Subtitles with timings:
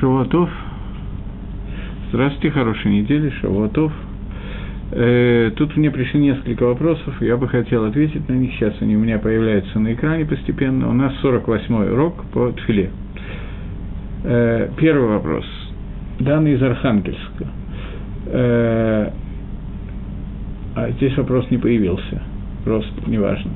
[0.00, 0.48] Шавуатов.
[2.08, 3.92] Здравствуйте, хорошей недели, Шавуатов.
[4.92, 8.52] Э, тут мне пришли несколько вопросов, я бы хотел ответить на них.
[8.54, 10.88] Сейчас они у меня появляются на экране постепенно.
[10.88, 12.90] У нас 48-й урок по Тфиле.
[14.24, 15.44] Э, первый вопрос.
[16.18, 17.46] Данный из Архангельска.
[18.26, 19.10] Э,
[20.76, 22.22] а здесь вопрос не появился.
[22.64, 23.50] Просто неважно.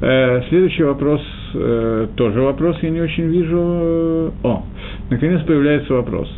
[0.00, 1.22] Э, следующий вопрос,
[1.54, 4.32] э, тоже вопрос, я не очень вижу.
[4.42, 4.64] О,
[5.10, 6.28] наконец появляется вопрос.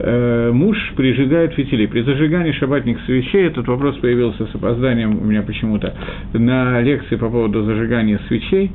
[0.00, 1.86] Э, муж прижигает фитили.
[1.86, 5.92] При зажигании шабатных свечей, этот вопрос появился с опозданием у меня почему-то,
[6.32, 8.70] на лекции по поводу зажигания свечей,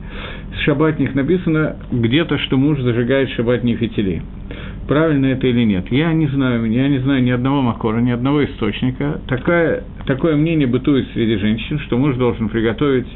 [0.53, 4.21] с шабатних написано где-то, что муж зажигает шабатные фитили.
[4.87, 5.89] Правильно это или нет?
[5.91, 9.21] Я не знаю, я не знаю ни одного макора, ни одного источника.
[9.27, 13.07] Такая, такое мнение бытует среди женщин, что муж должен приготовить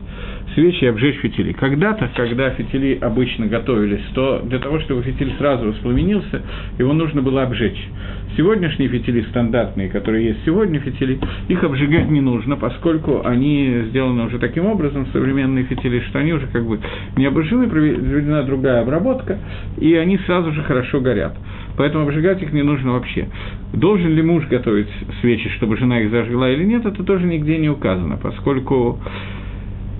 [0.55, 1.53] свечи обжечь фитили.
[1.53, 6.41] Когда-то, когда фитили обычно готовились, то для того, чтобы фитиль сразу воспламенился,
[6.77, 7.87] его нужно было обжечь.
[8.35, 14.37] Сегодняшние фитили стандартные, которые есть сегодня фитили, их обжигать не нужно, поскольку они сделаны уже
[14.39, 16.79] таким образом, современные фитили, что они уже как бы
[17.15, 19.39] не обожжены, проведена другая обработка,
[19.77, 21.35] и они сразу же хорошо горят.
[21.77, 23.27] Поэтому обжигать их не нужно вообще.
[23.73, 24.89] Должен ли муж готовить
[25.21, 28.99] свечи, чтобы жена их зажгла или нет, это тоже нигде не указано, поскольку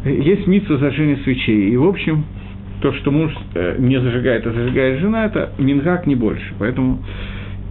[0.09, 1.69] есть митсу зажжения свечей.
[1.69, 2.25] И, в общем,
[2.81, 6.53] то, что муж э, не зажигает, а зажигает жена, это мингак не больше.
[6.59, 6.99] Поэтому,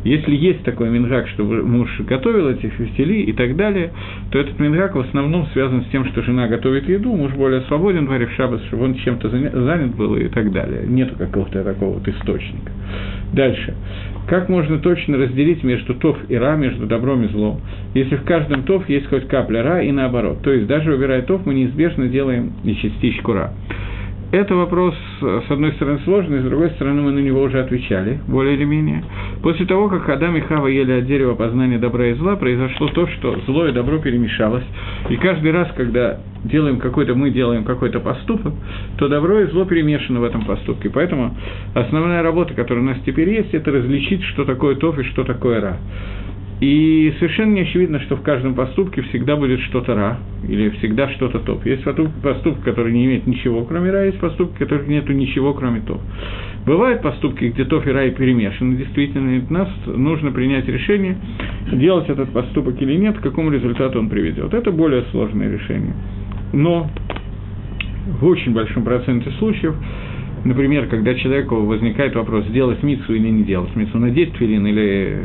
[0.06, 3.92] если есть такой мингак, чтобы муж готовил эти фитили и так далее,
[4.30, 8.06] то этот мингак в основном связан с тем, что жена готовит еду, муж более свободен,
[8.06, 10.84] в шабас, чтобы он чем-то занят был и так далее.
[10.86, 12.70] Нету какого-то такого вот источника.
[13.32, 13.74] Дальше.
[14.28, 17.60] Как можно точно разделить между тов и ра, между добром и злом,
[17.94, 20.42] если в каждом тов есть хоть капля ра и наоборот?
[20.42, 23.52] То есть, даже выбирая тов, мы неизбежно делаем и частичку ра.
[24.32, 28.54] Это вопрос, с одной стороны, сложный, с другой стороны, мы на него уже отвечали, более
[28.54, 29.04] или менее.
[29.40, 33.06] После того, как Адам и Хава ели от дерева познания добра и зла, произошло то,
[33.06, 34.64] что зло и добро перемешалось.
[35.08, 38.52] И каждый раз, когда делаем какой-то, мы делаем какой-то поступок,
[38.98, 40.90] то добро и зло перемешаны в этом поступке.
[40.90, 41.36] Поэтому
[41.74, 45.60] основная работа, которая у нас теперь есть, это различить, что такое тоф и что такое
[45.60, 45.76] ра.
[46.60, 50.18] И совершенно не очевидно, что в каждом поступке всегда будет что-то ра,
[50.48, 51.66] или всегда что-то топ.
[51.66, 56.00] Есть поступки, которые не имеют ничего, кроме ра, есть поступки, которых нету ничего, кроме топ.
[56.64, 61.16] Бывают поступки, где топ и рай перемешаны, действительно, и нас нужно принять решение,
[61.72, 64.54] делать этот поступок или нет, к какому результату он приведет.
[64.54, 65.94] Это более сложное решение.
[66.54, 66.88] Но
[68.18, 69.74] в очень большом проценте случаев
[70.44, 75.24] Например, когда человеку возникает вопрос, сделать мицу или не делать мицу, надеть твилин или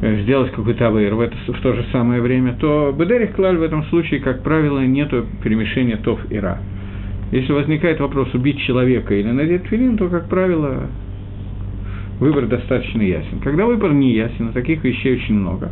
[0.00, 3.84] сделать какой-то авейр в, это, в то же самое время, то Бедерих Клаль в этом
[3.84, 5.10] случае, как правило, нет
[5.42, 6.58] перемешения тов и ра.
[7.32, 10.88] Если возникает вопрос убить человека или надеть филин, то, как правило,
[12.18, 13.40] выбор достаточно ясен.
[13.42, 15.70] Когда выбор не ясен, а таких вещей очень много,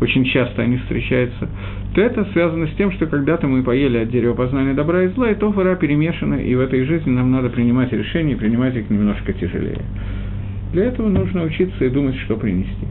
[0.00, 1.48] очень часто они встречаются,
[1.94, 5.30] то это связано с тем, что когда-то мы поели от дерева познания добра и зла,
[5.30, 8.90] и то и перемешаны, и в этой жизни нам надо принимать решения, и принимать их
[8.90, 9.82] немножко тяжелее.
[10.72, 12.86] Для этого нужно учиться и думать, что принести.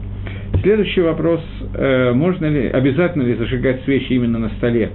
[0.62, 1.40] Следующий вопрос,
[1.74, 4.90] э, можно ли, обязательно ли зажигать свечи именно на столе,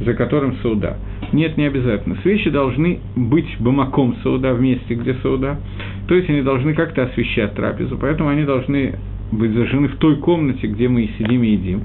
[0.00, 0.98] за которым сауда?
[1.32, 2.16] Нет, не обязательно.
[2.22, 5.58] Свечи должны быть бамаком сауда, в месте, где сауда.
[6.06, 8.94] То есть они должны как-то освещать трапезу, поэтому они должны
[9.32, 11.80] быть зажжены в той комнате, где мы сидим и едим.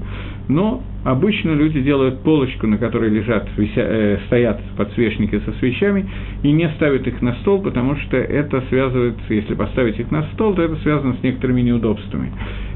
[0.48, 6.06] Но обычно люди делают полочку, на которой лежат, вися, э, стоят подсвечники со свечами,
[6.42, 10.54] и не ставят их на стол, потому что это связывается, если поставить их на стол,
[10.54, 12.30] то это связано с некоторыми неудобствами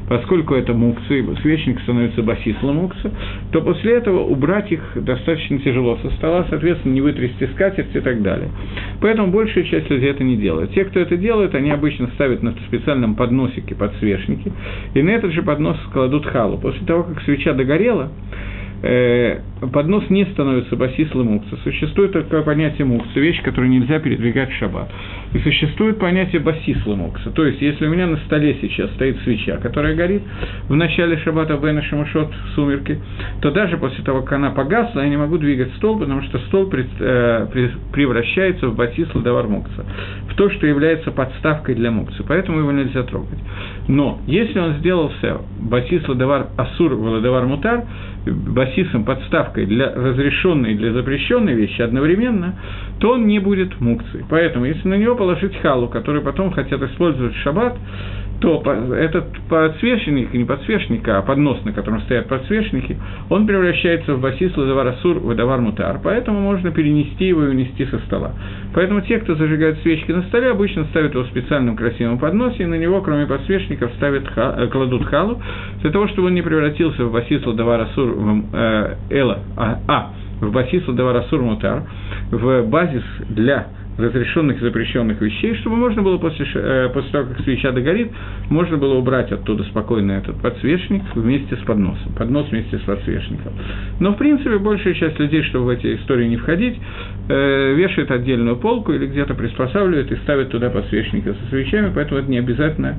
[0.07, 3.11] поскольку это мукцы, свечник становится басислом мукца,
[3.51, 8.21] то после этого убрать их достаточно тяжело со стола, соответственно, не вытрясти скатерть и так
[8.21, 8.49] далее.
[9.01, 10.71] Поэтому большая часть людей это не делает.
[10.73, 14.51] Те, кто это делает, они обычно ставят на специальном подносике подсвечники,
[14.93, 16.57] и на этот же поднос кладут халу.
[16.57, 18.11] После того, как свеча догорела,
[18.81, 19.39] э,
[19.73, 21.57] поднос не становится басислом мукца.
[21.63, 24.89] Существует такое понятие мукца, вещь, которую нельзя передвигать в шаббат.
[25.33, 27.31] И существует понятие басисла мукса.
[27.31, 30.23] То есть, если у меня на столе сейчас стоит свеча, которая горит
[30.69, 32.99] в начале шаббата Бена Шамашот в сумерки,
[33.41, 36.71] то даже после того, как она погасла, я не могу двигать стол, потому что стол
[36.71, 37.47] э,
[37.91, 39.85] превращается в басисла давар мукса,
[40.29, 42.23] в то, что является подставкой для мукса.
[42.27, 43.39] Поэтому его нельзя трогать.
[43.87, 47.83] Но если он сделался басисла давар асур валадавар мутар,
[48.31, 52.55] басисом подставкой для разрешенной и для запрещенной вещи одновременно,
[52.99, 54.25] то он не будет мукцией.
[54.29, 57.75] Поэтому, если на него положить халу, который потом хотят использовать в шаббат,
[58.39, 58.61] то
[58.93, 62.97] этот подсвечник, не подсвечник, а поднос, на котором стоят подсвечники,
[63.29, 67.97] он превращается в басис ладовар асур выдавар мутар, поэтому можно перенести его и унести со
[67.99, 68.33] стола.
[68.73, 72.67] Поэтому те, кто зажигает свечки на столе, обычно ставят его в специальном красивом подносе, и
[72.67, 75.41] на него, кроме подсвечников, ставят, ха, кладут халу,
[75.81, 78.15] для того, чтобы он не превратился в басис ладовар асур
[78.53, 81.83] э, эла, а, а в басис ладовар асур мутар,
[82.29, 83.67] в базис для
[83.97, 88.11] разрешенных и запрещенных вещей, чтобы можно было после, э, после того, как свеча догорит,
[88.49, 93.53] можно было убрать оттуда спокойно этот подсвечник вместе с подносом, поднос вместе с подсвечником.
[93.99, 96.77] Но, в принципе, большая часть людей, чтобы в эти истории не входить,
[97.29, 102.29] э, вешает отдельную полку или где-то приспосабливает и ставит туда подсвечники со свечами, поэтому это
[102.29, 102.95] не обязательно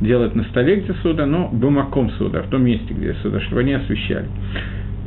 [0.00, 3.72] делать на столе, где суда, но бумаком суда, в том месте, где суда, чтобы они
[3.72, 4.26] освещали.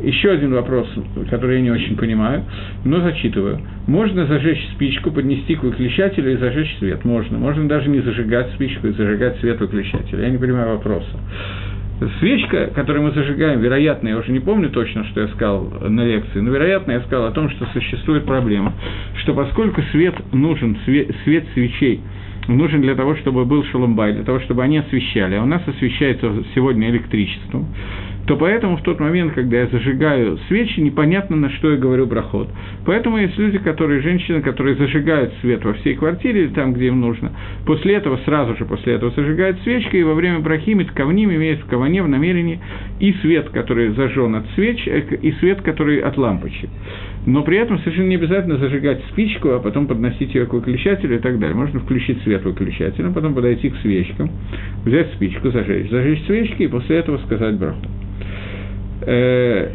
[0.02, 0.88] Еще один вопрос,
[1.30, 2.44] который я не очень понимаю,
[2.84, 3.62] но зачитываю.
[3.88, 7.06] Можно зажечь спичку, поднести к выключателю и зажечь свет?
[7.06, 7.38] Можно.
[7.38, 10.24] Можно даже не зажигать спичку и зажигать свет выключателя.
[10.24, 11.18] Я не понимаю вопроса.
[12.20, 16.42] Свечка, которую мы зажигаем, вероятно, я уже не помню точно, что я сказал на лекции,
[16.42, 18.74] но вероятно, я сказал о том, что существует проблема,
[19.22, 22.02] что поскольку свет нужен, свет, свет свечей
[22.48, 26.32] нужен для того, чтобы был шаломбай, для того, чтобы они освещали, а у нас освещается
[26.54, 27.68] сегодня электричеством,
[28.28, 32.50] то поэтому в тот момент, когда я зажигаю свечи, непонятно, на что я говорю брахот.
[32.86, 37.02] Поэтому есть люди, которые, женщины, которые зажигают свет во всей квартире или там, где им
[37.02, 37.32] нужно.
[37.66, 41.68] После этого, сразу же после этого зажигают свечки, и во время брахимит кавним имеет в
[41.68, 42.60] каване в намерении
[43.00, 46.70] и свет, который зажжен от свеч, э, и свет, который от лампочек.
[47.26, 51.20] Но при этом совершенно не обязательно зажигать спичку, а потом подносить ее к выключателю и
[51.20, 51.56] так далее.
[51.56, 54.30] Можно включить свет выключателя, потом подойти к свечкам,
[54.84, 57.80] взять спичку, зажечь, зажечь свечки и после этого сказать браху.
[59.02, 59.72] Э,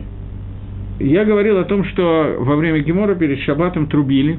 [1.00, 4.38] я говорил о том, что во время Гемора перед Шабатом трубили,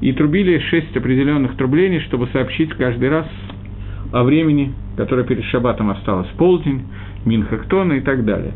[0.00, 3.26] и трубили шесть определенных трублений, чтобы сообщить каждый раз
[4.12, 6.84] о времени, которое перед Шабатом осталось, полдень,
[7.24, 8.52] Минхактона и так далее.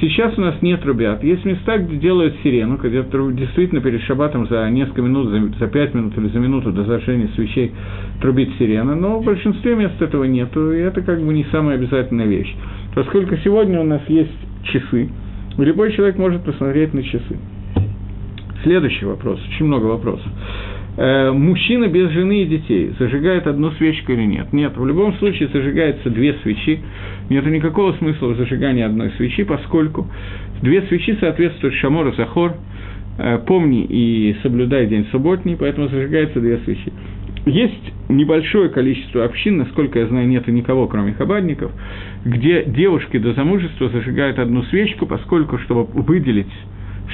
[0.00, 1.22] Сейчас у нас нет трубят.
[1.22, 5.28] Есть места, где делают сирену, где действительно перед шабатом за несколько минут,
[5.58, 7.72] за, 5 минут или за минуту до зажжения свечей
[8.20, 12.26] трубит сирена, но в большинстве мест этого нету, и это как бы не самая обязательная
[12.26, 12.54] вещь.
[12.94, 14.32] Поскольку сегодня у нас есть
[14.64, 15.10] часы,
[15.58, 17.38] любой человек может посмотреть на часы.
[18.62, 20.26] Следующий вопрос, очень много вопросов.
[21.00, 24.52] Э, мужчина без жены и детей зажигает одну свечку или нет?
[24.52, 26.80] Нет, в любом случае зажигается две свечи.
[27.30, 30.06] Нет никакого смысла в зажигании одной свечи, поскольку
[30.60, 32.52] две свечи соответствуют Шамор и Захор,
[33.16, 36.92] э, помни и соблюдай день субботний, поэтому зажигается две свечи.
[37.46, 41.72] Есть небольшое количество общин, насколько я знаю, нет никого, кроме хабадников,
[42.26, 46.52] где девушки до замужества зажигают одну свечку, поскольку, чтобы выделить,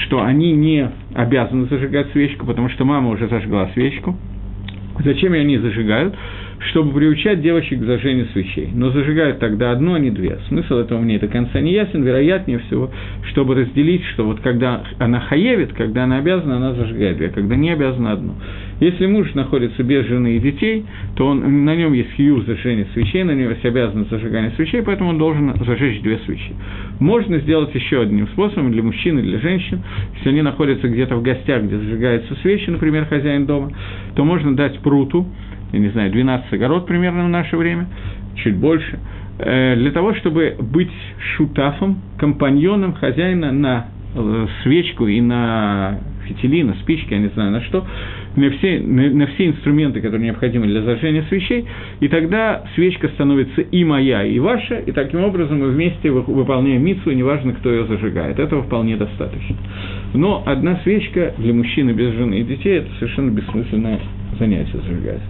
[0.04, 4.16] что они не обязаны зажигать свечку, потому что мама уже зажгла свечку.
[5.04, 6.14] Зачем они зажигают?
[6.70, 8.68] Чтобы приучать девочек к зажжению свечей.
[8.72, 10.38] Но зажигают тогда одну, а не две.
[10.48, 12.02] Смысл этого мне до конца не ясен.
[12.02, 12.90] Вероятнее всего,
[13.30, 17.70] чтобы разделить, что вот когда она хаевит, когда она обязана, она зажигает две, когда не
[17.70, 18.34] обязана одну.
[18.80, 20.84] Если муж находится без жены и детей,
[21.16, 25.10] то он, на нем есть хью зажжения свечей, на нем есть обязанность зажигания свечей, поэтому
[25.10, 26.52] он должен зажечь две свечи.
[27.00, 29.80] Можно сделать еще одним способом для мужчин и для женщин.
[30.16, 33.72] Если они находятся где-то в гостях, где зажигаются свечи, например, хозяин дома,
[34.14, 35.26] то можно дать пруту,
[35.72, 37.86] я не знаю, 12 огород примерно в наше время,
[38.36, 38.98] чуть больше,
[39.38, 40.92] э, для того, чтобы быть
[41.36, 47.60] шутафом, компаньоном хозяина на э, свечку и на фитили, на спички, я не знаю на
[47.62, 47.86] что,
[48.36, 51.66] на все, на, на все инструменты, которые необходимы для зажжения свечей,
[52.00, 57.10] и тогда свечка становится и моя, и ваша, и таким образом мы вместе выполняем митсу,
[57.12, 58.38] неважно, кто ее зажигает.
[58.38, 59.56] Этого вполне достаточно.
[60.14, 64.00] Но одна свечка для мужчины без жены и детей– это совершенно бессмысленная
[64.38, 65.20] занятие зажигать.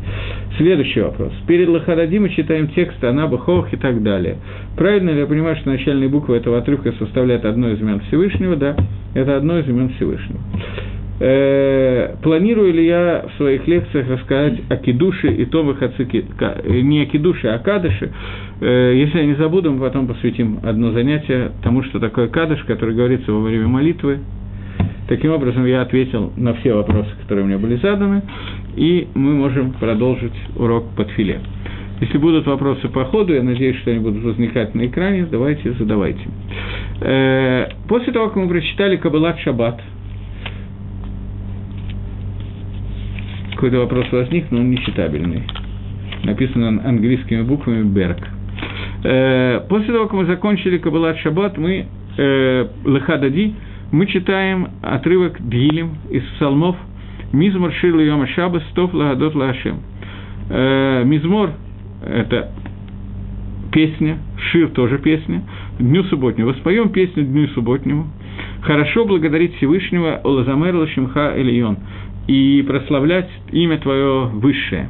[0.57, 1.33] Следующий вопрос.
[1.47, 4.37] Перед Лохаради мы читаем текст Анаба, Хох и так далее.
[4.77, 8.57] Правильно ли я понимаю, что начальные буквы этого отрывка составляют одно из имен Всевышнего?
[8.57, 8.77] Да,
[9.15, 10.41] это одно из имен Всевышнего.
[11.19, 16.27] Э, планирую ли я в своих лекциях рассказать о кидуше и томах ацики,
[16.83, 18.13] не о кидуше, а о кадыше.
[18.61, 22.95] Э, если я не забуду, мы потом посвятим одно занятие тому, что такое кадыш, который
[22.95, 24.19] говорится во время молитвы,
[25.09, 28.23] Таким образом, я ответил на все вопросы, которые мне были заданы,
[28.75, 31.41] и мы можем продолжить урок под филе.
[32.01, 36.21] Если будут вопросы по ходу, я надеюсь, что они будут возникать на экране, давайте, задавайте.
[37.01, 39.81] Э, после того, как мы прочитали Кабалат Шаббат,
[43.55, 45.45] какой-то вопрос возник, но он нечитабельный.
[46.25, 48.19] Написано английскими буквами «Берг».
[49.05, 51.87] Э, после того, как мы закончили Кабалат Шаббат, мы
[52.19, 53.55] э, Лехадади–
[53.93, 56.77] мы читаем отрывок Дилем из псалмов
[57.33, 59.81] «Мизмор Шир Йома Шаба Стов Лагадот Лашем».
[60.51, 61.53] Э, Мизмор–
[62.05, 62.51] это
[63.73, 64.19] песня,
[64.51, 65.43] Шир тоже песня,
[65.79, 66.49] Дню субботнему.
[66.51, 68.09] Воспоем песню Дню субботнему.
[68.63, 71.79] Хорошо благодарить Всевышнего Олазамер Лашимха Элион
[72.27, 74.89] и прославлять имя Твое высшее.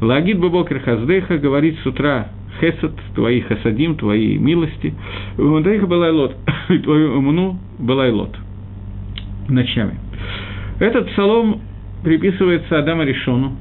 [0.00, 2.28] Лагид Бабокер Хаздеха говорит с утра
[2.60, 4.94] Хесед, твои хасадим, твои милости,
[5.36, 6.36] Мудейха Балайлот,
[6.68, 8.36] и твою умну Балайлот,
[9.48, 9.98] ночами.
[10.80, 11.60] Этот псалом
[12.02, 13.56] приписывается Адаму Решону,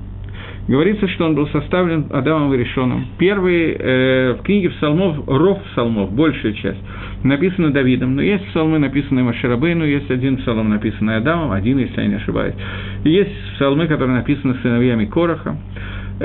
[0.67, 3.05] Говорится, что он был составлен Адамом и Решоном.
[3.17, 6.79] Первый э, в книге псалмов, ров псалмов, большая часть,
[7.23, 8.15] написана Давидом.
[8.15, 12.55] Но есть псалмы, написанные Маширабейну, есть один псалом, написанный Адамом, один, если я не ошибаюсь.
[13.03, 15.57] И есть псалмы, которые написаны сыновьями Короха.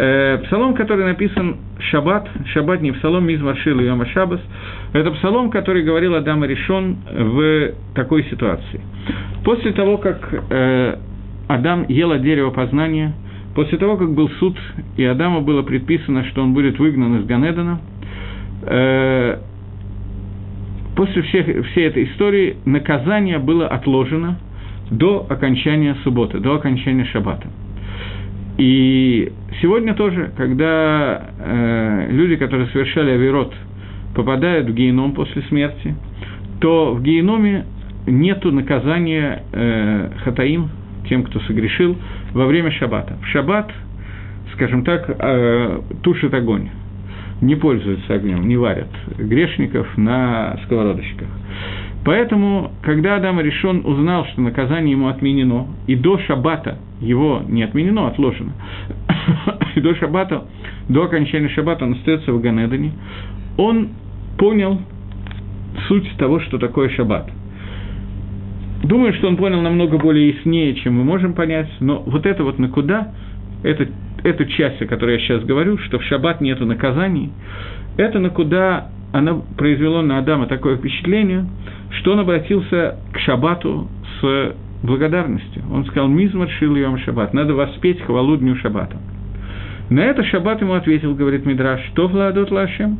[0.01, 1.57] Э, псалом, который написан
[1.91, 4.41] Шаббат, Шаббат не псалом, Мизмаршил Йома Шабас,
[4.93, 8.81] это псалом, который говорил Адам Решон в такой ситуации.
[9.45, 10.97] После того, как э,
[11.49, 13.13] Адам ел от дерева познания–
[13.59, 14.57] После того, как был суд,
[14.97, 17.81] и Адаму было предписано, что он будет выгнан из Ганедана,
[18.63, 19.39] э,
[20.95, 24.39] после всех, всей этой истории наказание было отложено
[24.93, 27.49] до окончания субботы, до окончания шаббата.
[28.59, 33.55] И сегодня тоже, когда э, люди, которые совершали авирот,
[34.17, 35.95] попадают в геном после смерти,
[36.61, 37.67] то в геноме
[38.07, 40.71] нету наказания э, хатаим,
[41.09, 41.97] тем, кто согрешил,
[42.33, 43.17] во время шаббата.
[43.23, 43.71] В шаббат,
[44.55, 46.71] скажем так, э, тушит огонь,
[47.41, 51.29] не пользуются огнем, не варят грешников на сковородочках.
[52.05, 58.09] Поэтому, когда Адам решен узнал, что наказание ему отменено, и до шаббата его не отменено,
[58.09, 58.53] отложено,
[59.75, 60.45] и до шаббата,
[60.89, 62.93] до окончания шаббата он остается в Ганедане,
[63.57, 63.91] он
[64.39, 64.81] понял
[65.87, 67.31] суть того, что такое шаббат.
[68.83, 72.59] Думаю, что он понял намного более яснее, чем мы можем понять, но вот это вот
[72.59, 73.13] на куда,
[73.63, 73.89] это,
[74.23, 77.33] эту часть, о которой я сейчас говорю, что в шаббат нету наказаний,
[77.97, 81.47] это на куда оно произвело на Адама такое впечатление,
[81.99, 83.89] что он обратился к шаббату
[84.21, 85.63] с благодарностью.
[85.73, 88.97] Он сказал, «Мизмар шил йом шаббат, надо воспеть хвалу дню шаббата».
[89.91, 92.99] На это шаббат ему ответил, говорит Мидраш, что владот лашем?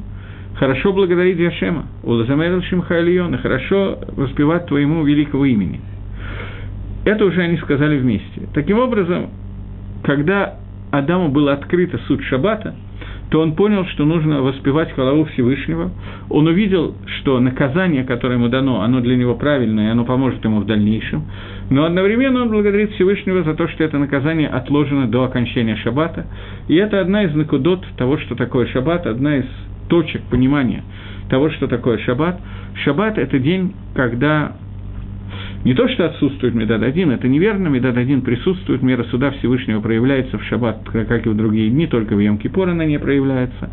[0.59, 5.81] хорошо благодарить Яшема, Улазамерил Шимхайлиона, хорошо воспевать твоему великого имени.
[7.05, 8.49] Это уже они сказали вместе.
[8.55, 9.31] Таким образом,
[10.03, 10.57] когда
[10.91, 12.75] Адаму было открыто суд Шаббата,
[13.31, 15.91] то он понял, что нужно воспевать хвалу Всевышнего.
[16.31, 20.61] Он увидел, что наказание, которое ему дано, оно для него правильное, и оно поможет ему
[20.61, 21.25] в дальнейшем.
[21.71, 26.27] Но одновременно он благодарит Всевышнего за то, что это наказание отложено до окончания Шаббата.
[26.69, 29.47] И это одна из накудот того, что такое Шаббат, одна из
[29.89, 30.83] точек понимания
[31.29, 32.41] того, что такое шаббат.
[32.85, 34.53] Шаббат– это день, когда
[35.65, 40.39] не то, что отсутствует Медад один, это неверно, Медад один присутствует, мера суда Всевышнего проявляется
[40.39, 43.71] в шаббат, как и в другие дни, только в Йом-Кипур она не проявляется.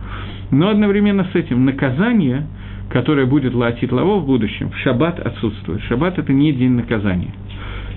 [0.52, 2.48] Но одновременно с этим наказание,
[2.90, 5.82] которое будет латить лаво в будущем, в шаббат отсутствует.
[5.84, 7.34] Шаббат– это не день наказания.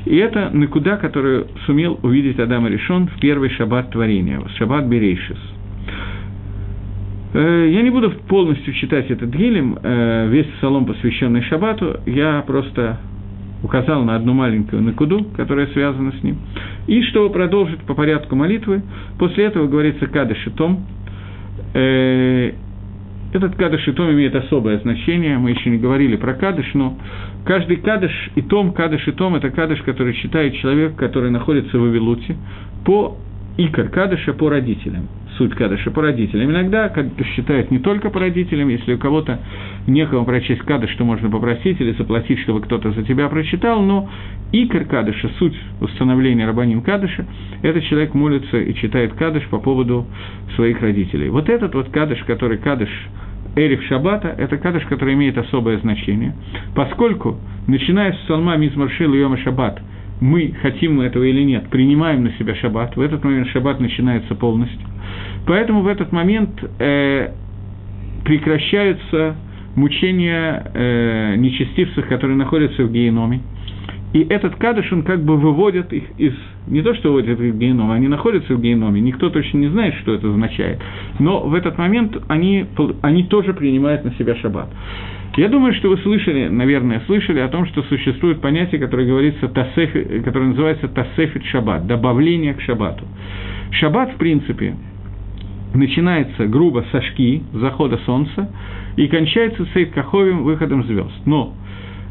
[0.05, 5.39] И это накуда, которую сумел увидеть Адам Решон в первый шаббат творения, шаббат Берейшис–
[7.35, 12.99] Э, я не буду полностью читать этот гилем, э, весь псалом, посвященный Шаббату, я просто
[13.63, 16.39] указал на одну маленькую накуду, которая связана с ним.
[16.87, 18.83] И чтобы продолжить по порядку молитвы,
[19.19, 20.85] после этого говорится «Кадыш и Том».
[21.75, 22.53] Э,
[23.33, 26.97] этот кадыш и том имеет особое значение, мы еще не говорили про кадыш, но
[27.45, 31.85] каждый кадыш и том, кадыш и том– это кадыш, который читает человек, который находится в
[31.85, 32.37] Авилуте,
[32.87, 33.19] по
[33.59, 36.51] икор кадыша по родителям суть кадыша по родителям.
[36.51, 39.39] Иногда кадыш считают не только по родителям, если у кого-то
[39.87, 44.11] некому прочесть кадыш, что можно попросить или заплатить, чтобы кто-то за тебя прочитал, но
[44.53, 47.25] икор кадыша, суть установления рабаним кадыша,
[47.63, 50.07] это человек молится и читает кадыш по поводу
[50.57, 51.31] своих родителей.
[51.31, 52.91] Вот этот вот кадыш, который кадыш
[53.57, 56.35] Эрих Шабата– это кадыш, который имеет особое значение,
[56.75, 59.81] поскольку, начиная с псалма Мизмаршил Йома Шаббат,
[60.21, 64.35] мы, хотим мы этого или нет, принимаем на себя шаббат, в этот момент шаббат начинается
[64.35, 64.87] полностью.
[65.47, 67.33] Поэтому в этот момент э,
[68.25, 69.37] прекращаются
[69.77, 73.41] мучения э, нечестивцев, которые находятся в геноме.
[74.13, 76.33] И этот кадыш, он как бы выводит их из...
[76.67, 79.95] Не то, что выводит их в геном, они находятся в геноме, никто точно не знает,
[79.97, 80.81] что это означает.
[81.19, 82.67] Но в этот момент они,
[83.03, 84.69] они тоже принимают на себя шаббат.
[85.39, 90.21] Я думаю, что вы слышали, наверное, слышали о том, что существует понятие, которое, говорится, тасефи,
[90.25, 93.05] которое называется тасефит шаббат, добавление к шаббату.
[93.71, 94.75] Шаббат, в принципе,
[95.75, 98.51] начинается грубо со шки, захода солнца,
[98.97, 101.15] и кончается сейт каховим, выходом звезд.
[101.25, 101.55] Но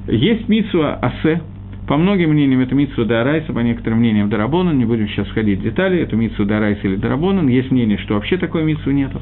[0.08, 1.42] есть митсуа асе,
[1.86, 5.64] по многим мнениям это митсу Дарайса, по некоторым мнениям Дарабонан, не будем сейчас входить в
[5.64, 9.20] детали, это митсу Дарайса или Дарабонан, есть мнение, что вообще такой митсу нету.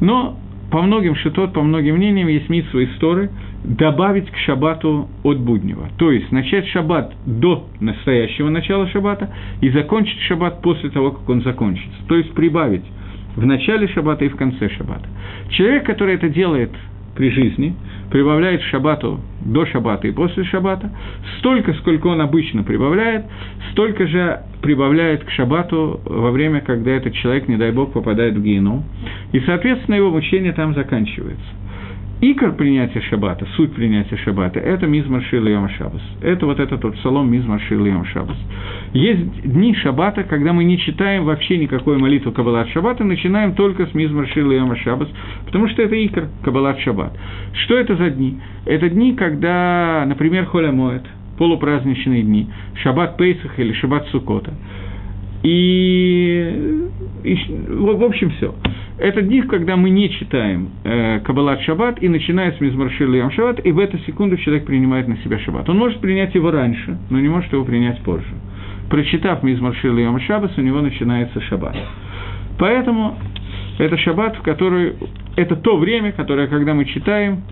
[0.00, 0.38] Но
[0.72, 3.28] по многим шитот, по многим мнениям, есть митсва истории,
[3.62, 5.90] добавить к шабату от буднего.
[5.98, 9.28] То есть начать шаббат до настоящего начала шаббата
[9.60, 11.98] и закончить шаббат после того, как он закончится.
[12.08, 12.84] То есть прибавить
[13.36, 15.06] в начале шаббата и в конце шаббата.
[15.50, 16.70] Человек, который это делает
[17.14, 17.74] при жизни,
[18.10, 20.90] прибавляет шаббату до шаббата и после шаббата,
[21.38, 23.24] столько, сколько он обычно прибавляет,
[23.72, 28.42] столько же прибавляет к шаббату во время, когда этот человек, не дай бог, попадает в
[28.42, 28.84] геном,
[29.32, 31.44] и, соответственно, его мучение там заканчивается.
[32.24, 36.00] Икор принятия шаббата, суть принятия шаббата, это мизмар шил йом шаббас.
[36.20, 38.36] Это вот этот вот псалом мизмар шил йом шаббас.
[38.92, 43.94] Есть дни шаббата, когда мы не читаем вообще никакой молитвы Каббалат шаббата, начинаем только с
[43.94, 45.08] мизмар шил йом шаббас,
[45.46, 47.12] потому что это икор Каббалат шаббат.
[47.64, 48.38] Что это за дни?
[48.66, 51.02] Это дни, когда, например, Холя моет,
[51.38, 52.48] полупраздничные дни,
[52.84, 54.54] шаббат Пейсах или шаббат Сукота.
[55.42, 56.88] И,
[57.24, 57.36] и
[57.68, 58.54] в общем, все.
[58.98, 63.64] Это дни, когда мы не читаем э, Каббалат Шаббат и начиная с Мизмаршир Ям Шаббат,
[63.66, 65.68] и в эту секунду человек принимает на себя Шаббат.
[65.68, 68.32] Он может принять его раньше, но не может его принять позже.
[68.88, 71.76] Прочитав Мизмаршир Ям Шаббас, у него начинается Шаббат.
[72.58, 73.18] Поэтому
[73.78, 74.94] это Шаббат, в который...
[75.34, 77.42] Это то время, которое, когда мы читаем,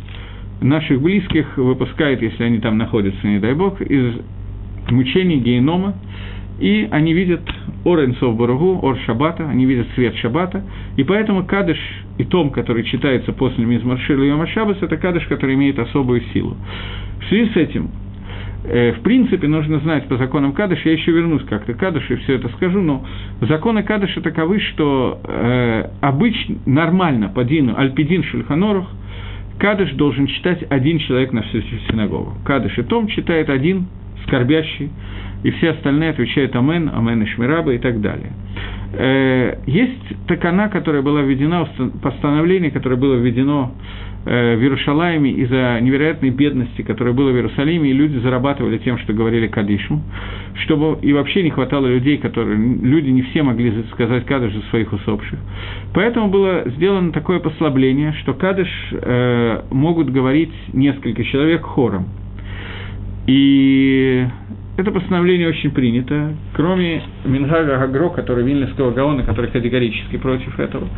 [0.60, 4.14] наших близких выпускает, если они там находятся, не дай бог, из
[4.90, 5.94] мучений генома,
[6.60, 7.40] и они видят
[7.84, 10.62] Ор Энсов Ор Шабата, они видят свет Шабата,
[10.96, 11.78] и поэтому Кадыш
[12.18, 16.56] и том, который читается после Мизмаршила Йома Шабас, это Кадыш, который имеет особую силу.
[17.20, 17.90] В связи с этим,
[18.64, 22.16] э, в принципе, нужно знать по законам Кадыша, я еще вернусь как-то к Кадышу и
[22.16, 23.04] все это скажу, но
[23.40, 28.86] законы Кадыша таковы, что э, обычно, нормально по Дину, Альпидин Шульханорух,
[29.58, 32.34] Кадыш должен читать один человек на всю синагогу.
[32.44, 33.86] Кадыш и Том читает один,
[34.26, 34.90] скорбящий,
[35.42, 38.32] и все остальные отвечают «Амен», «Амен» и «Шмираба» и так далее.
[38.92, 41.66] Э, есть такана, которая была введена,
[42.02, 43.72] постановление, которое было введено
[44.26, 49.12] э, в Иерушалайме из-за невероятной бедности, которая была в Иерусалиме, и люди зарабатывали тем, что
[49.12, 50.02] говорили Кадишу,
[50.64, 54.92] чтобы и вообще не хватало людей, которые, люди не все могли сказать Кадыш за своих
[54.92, 55.38] усопших.
[55.94, 62.06] Поэтому было сделано такое послабление, что Кадыш э, могут говорить несколько человек хором.
[63.26, 64.26] И
[64.80, 70.88] это постановление очень принято, кроме Мингага Гагро, который Вильнюсского Гаона, который категорически против этого.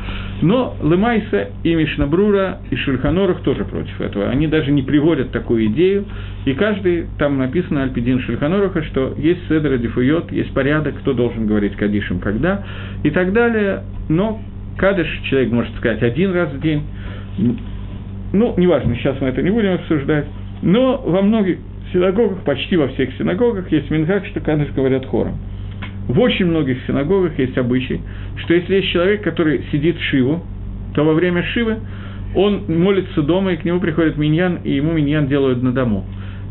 [0.40, 4.28] Но Лемайса и Мишнабрура и Шульханорух тоже против этого.
[4.28, 6.04] Они даже не приводят такую идею,
[6.44, 11.76] и каждый, там написано Альпидин Шульханоруха, что есть Седра Дифуйот, есть порядок, кто должен говорить
[11.76, 12.64] Кадишем когда,
[13.02, 13.82] и так далее.
[14.08, 14.40] Но
[14.78, 16.82] Кадыш человек может сказать один раз в день.
[18.32, 20.26] Ну, неважно, сейчас мы это не будем обсуждать.
[20.62, 21.58] Но во многих
[21.92, 25.38] синагогах, почти во всех синагогах есть минхак, что кадыш говорят хором.
[26.08, 28.00] В очень многих синагогах есть обычай,
[28.36, 30.42] что если есть человек, который сидит в Шиву,
[30.94, 31.78] то во время Шивы
[32.34, 36.04] он молится дома, и к нему приходит миньян, и ему миньян делают на дому.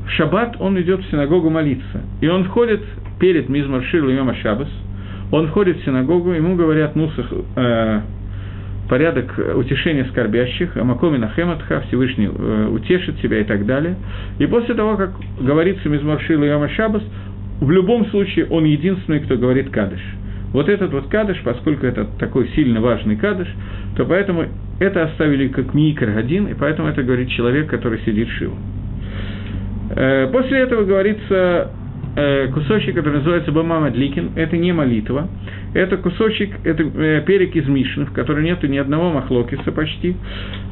[0.05, 2.81] В шаббат он идет в синагогу молиться, и он входит
[3.19, 4.69] перед Мизмар Шир Йома Шабас,
[5.31, 8.01] он входит в синагогу, ему говорят Нусах, э,
[8.91, 13.95] порядок утешения скорбящих, Амакоми Нахематха, Всевышний э, утешит себя и так далее.
[14.37, 17.01] И после того, как говорится Мизмаршил и Яма Шабас,
[17.61, 20.01] в любом случае он единственный, кто говорит Кадыш.
[20.51, 23.47] Вот этот вот кадыш, поскольку это такой сильно важный кадыш,
[23.95, 24.47] то поэтому
[24.81, 28.53] это оставили как микр один, и поэтому это говорит человек, который сидит шил.
[29.95, 31.80] Э, после этого говорится э,
[32.53, 35.29] кусочек, который называется Бамама Дликин, это не молитва,
[35.73, 40.15] это кусочек, это э, перек из Мишны, в котором нету ни одного махлокиса почти.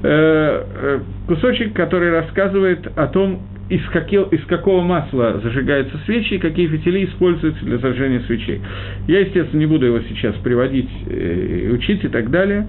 [0.03, 6.37] Э, э, кусочек, который рассказывает о том, из, каких, из какого масла зажигаются свечи и
[6.39, 8.61] какие фитили используются для зажжения свечей.
[9.07, 12.67] Я, естественно, не буду его сейчас приводить, э, учить и так далее.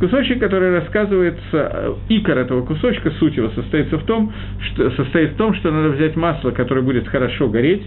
[0.00, 5.36] Кусочек, который рассказывается, э, икор этого кусочка, суть его состоит в том, что, состоит в
[5.36, 7.82] том, что надо взять масло, которое будет хорошо гореть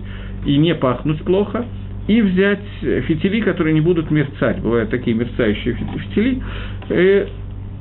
[0.45, 1.65] и не пахнуть плохо,
[2.07, 2.61] и взять
[3.07, 4.59] фитили, которые не будут мерцать.
[4.59, 6.41] Бывают такие мерцающие фитили.
[6.89, 7.27] И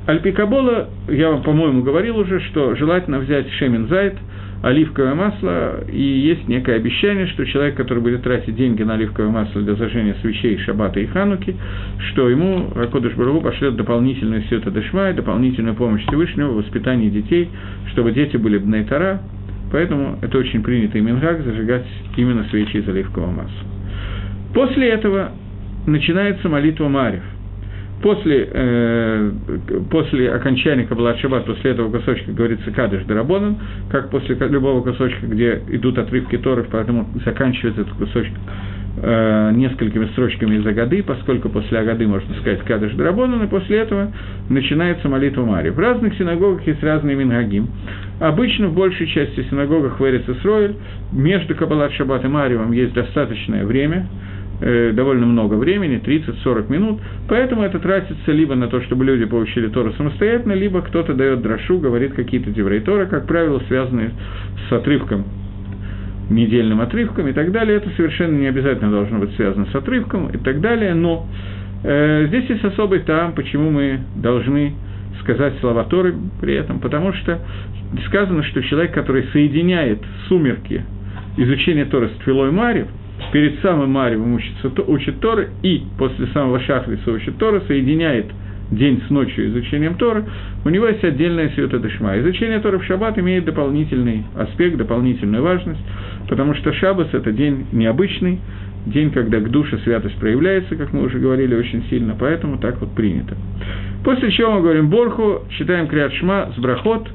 [0.07, 4.15] Альпикабола, я вам, по-моему, говорил уже, что желательно взять шемен зайт,
[4.61, 9.61] оливковое масло, и есть некое обещание, что человек, который будет тратить деньги на оливковое масло
[9.61, 11.55] для зажжения свечей Шабата и Хануки,
[12.11, 17.49] что ему Ракодыш Барагу пошлет дополнительную Сюта Дешмай, дополнительную помощь Всевышнего в воспитании детей,
[17.91, 19.21] чтобы дети были бнейтара,
[19.71, 23.67] поэтому это очень принятый мингак зажигать именно свечи из оливкового масла.
[24.53, 25.31] После этого
[25.87, 27.23] начинается молитва Марев.
[28.01, 29.31] После, э,
[29.91, 33.57] после окончания Каббалат Шаббат, после этого кусочка говорится Кадыш Дарабонан,
[33.91, 38.33] как после любого кусочка, где идут отрывки Торов, поэтому заканчивается этот кусочек
[38.97, 44.11] э, несколькими строчками из Агады, поскольку после Агады можно сказать Кадыш Драбонан, и после этого
[44.49, 45.69] начинается молитва Мари.
[45.69, 47.67] В разных синагогах есть разные мингагим.
[48.19, 50.75] Обычно в большей части синагогах в Исроэль
[51.11, 54.07] между Кабалат Шаббат и Мариевым есть достаточное время,
[54.61, 59.67] э, довольно много времени, 30-40 минут, поэтому это тратится либо на то, чтобы люди получили
[59.67, 62.79] Тору самостоятельно, либо кто-то дает дрошу, говорит какие-то деврей.
[62.81, 64.11] Тора, как правило, связанные
[64.69, 65.25] с отрывком
[66.29, 67.77] недельным отрывком и так далее.
[67.77, 71.27] Это совершенно не обязательно должно быть связано с отрывком и так далее, но
[71.83, 74.73] э, здесь есть особый там, почему мы должны
[75.21, 77.39] сказать слова Торы при этом, потому что
[78.07, 80.83] сказано, что человек, который соединяет сумерки
[81.37, 82.87] изучения Торы с Твилой Марьев,
[83.31, 88.27] перед самым Марьевым учится, учит Торы, и после самого Шахриса учит Торы, соединяет
[88.71, 90.23] день с ночью изучением Торы,
[90.63, 92.17] у него есть отдельная сюта Дашма.
[92.19, 95.81] Изучение Торы в Шаббат имеет дополнительный аспект, дополнительную важность,
[96.29, 98.39] потому что Шаббас– это день необычный,
[98.85, 102.95] день, когда к душе святость проявляется, как мы уже говорили очень сильно, поэтому так вот
[102.95, 103.35] принято.
[104.03, 107.07] После чего мы говорим Борху, читаем Криат Шма с Брахот,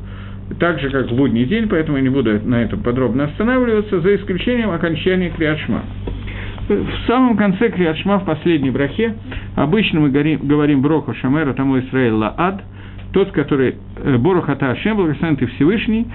[0.59, 4.17] так же, как в будний день, поэтому я не буду на этом подробно останавливаться, за
[4.17, 5.83] исключением окончания Криат Шма.
[6.69, 9.15] В самом конце Криашма, в последней брахе,
[9.55, 12.61] обычно мы говорим Броху Шамера, тому Исраэль Лаад,
[13.13, 16.07] тот, который э, Борух Ата Ашем, благословен ты Всевышний,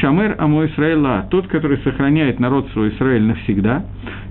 [0.00, 3.84] Шамер Амо Исраэль Лаад, тот, который сохраняет народ свой Израиль навсегда.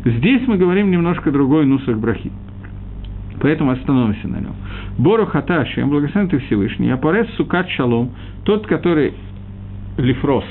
[0.05, 2.31] Здесь мы говорим немножко другой нусах брахи.
[3.41, 4.55] Поэтому остановимся на нем.
[4.97, 8.11] Борух Ата Ашем, благословен ты Всевышний, Апарес Сукат Шалом,
[8.45, 9.13] тот, который
[9.97, 10.45] лифрос,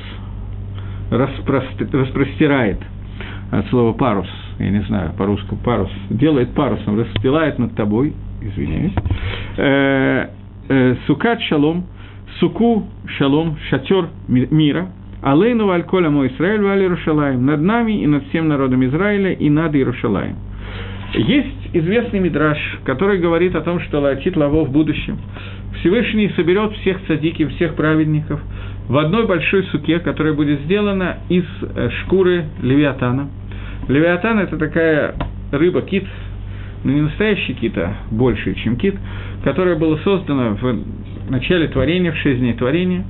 [1.11, 2.79] распростирает
[3.51, 4.29] от слова парус–
[4.59, 8.93] я не знаю, по-русски парус, делает парусом, расстилает над тобой, извиняюсь,
[9.57, 10.29] э,
[10.69, 11.87] э, сукат шалом,
[12.39, 12.87] суку
[13.19, 14.89] шалом, шатер мира,
[15.23, 19.75] алейну аль-коля мой Израиль валь Иерушалаем, над нами и над всем народом Израиля и над
[19.75, 20.37] Иерушалаем.
[21.15, 25.19] Есть известный мидраж, который говорит о том, что Латит Лаво в будущем
[25.81, 28.41] Всевышний соберет всех цадики, всех праведников
[28.89, 33.31] в одной большой суке, которая будет сделана из э, шкуры Левиатана–
[33.89, 35.15] Левиатан– это такая
[35.53, 36.05] рыба, кит,
[36.85, 38.95] но не настоящий кит, а больше, чем кит,
[39.43, 40.85] которая была создана в
[41.29, 43.05] начале творения, в шесть дней творения.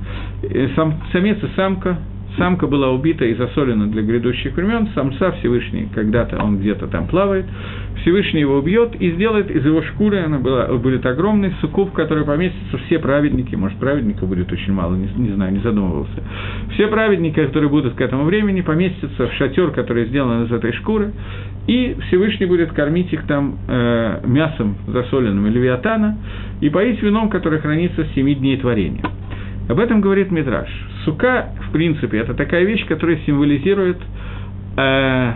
[0.75, 1.97] Сам, самец и самка
[2.37, 7.45] Самка была убита и засолена для грядущих времен, самца Всевышний, когда-то он где-то там плавает,
[8.01, 12.77] Всевышний его убьет и сделает из его шкуры, она была, будет огромный суккуб, который поместятся
[12.85, 16.23] все праведники, может, праведников будет очень мало, не, не знаю, не задумывался.
[16.73, 21.13] Все праведники, которые будут к этому времени, поместятся в шатер, который сделан из этой шкуры,
[21.67, 26.17] и Всевышний будет кормить их там э, мясом засоленным левиатана
[26.61, 29.01] и поить вином, которое хранится с семи дней творения.
[29.67, 30.69] Об этом говорит Мидраш.
[31.05, 33.97] Сука, в принципе, это такая вещь, которая символизирует
[34.77, 35.33] э,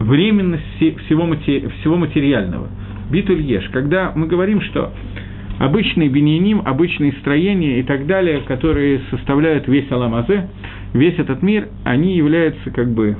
[0.00, 0.64] временность
[1.06, 2.68] всего, матери, всего материального.
[3.10, 3.68] Битуль еш.
[3.70, 4.92] Когда мы говорим, что
[5.58, 10.48] обычный бениним, обычные строения и так далее, которые составляют весь Аламазе,
[10.92, 13.16] весь этот мир, они являются как бы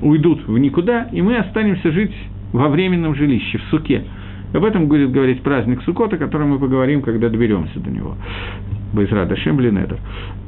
[0.00, 2.14] уйдут в никуда, и мы останемся жить
[2.52, 4.04] во временном жилище, в суке.
[4.52, 8.16] Об этом будет говорить праздник Сукота, о котором мы поговорим, когда доберемся до него.
[8.94, 9.98] Байзра Дашем Блинедер.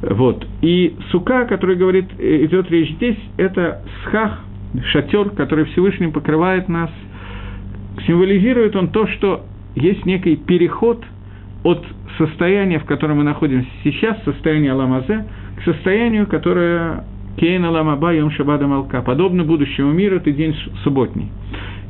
[0.03, 0.47] Вот.
[0.63, 4.41] И сука, который говорит, э, идет речь здесь, это схах,
[4.93, 6.91] шатер, который Всевышний покрывает нас.
[8.07, 11.05] Символизирует он то, что есть некий переход
[11.65, 11.85] от
[12.19, 15.25] состояния, в котором мы находимся сейчас, состояния Аламазе,
[15.59, 17.05] к состоянию, которое
[17.37, 21.29] Кейн Аламаба Йом Шабада Малка, подобно будущему миру, это день субботний.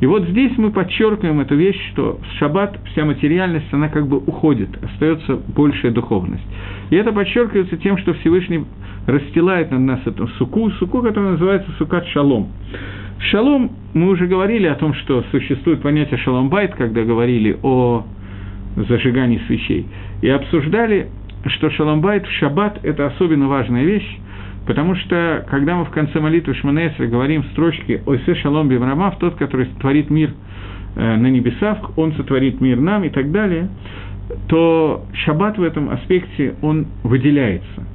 [0.00, 4.18] И вот здесь мы подчеркиваем эту вещь, что в шаббат вся материальность, она как бы
[4.18, 6.44] уходит, остается большая духовность.
[6.90, 8.64] И это подчеркивается тем, что Всевышний
[9.06, 12.48] расстилает над нас эту суку, суку, которая называется сукат шалом.
[13.30, 18.04] Шалом, мы уже говорили о том, что существует понятие шалом-байт, когда говорили о
[18.76, 19.86] зажигании свечей,
[20.20, 21.08] и обсуждали,
[21.46, 24.18] что шалом-байт в шаббат– это особенно важная вещь,
[24.66, 29.66] Потому что, когда мы в конце молитвы Шманесра говорим строчки «Ойсе шалом бимрамав», тот, который
[29.80, 30.32] творит мир
[30.96, 33.68] э, на небесах, он сотворит мир нам и так далее,
[34.48, 37.86] то шаббат в этом аспекте, он выделяется.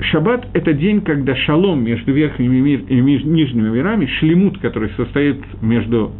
[0.00, 6.12] Шаббат– это день, когда шалом между верхними мир, и нижними мирами, шлемут, который состоит между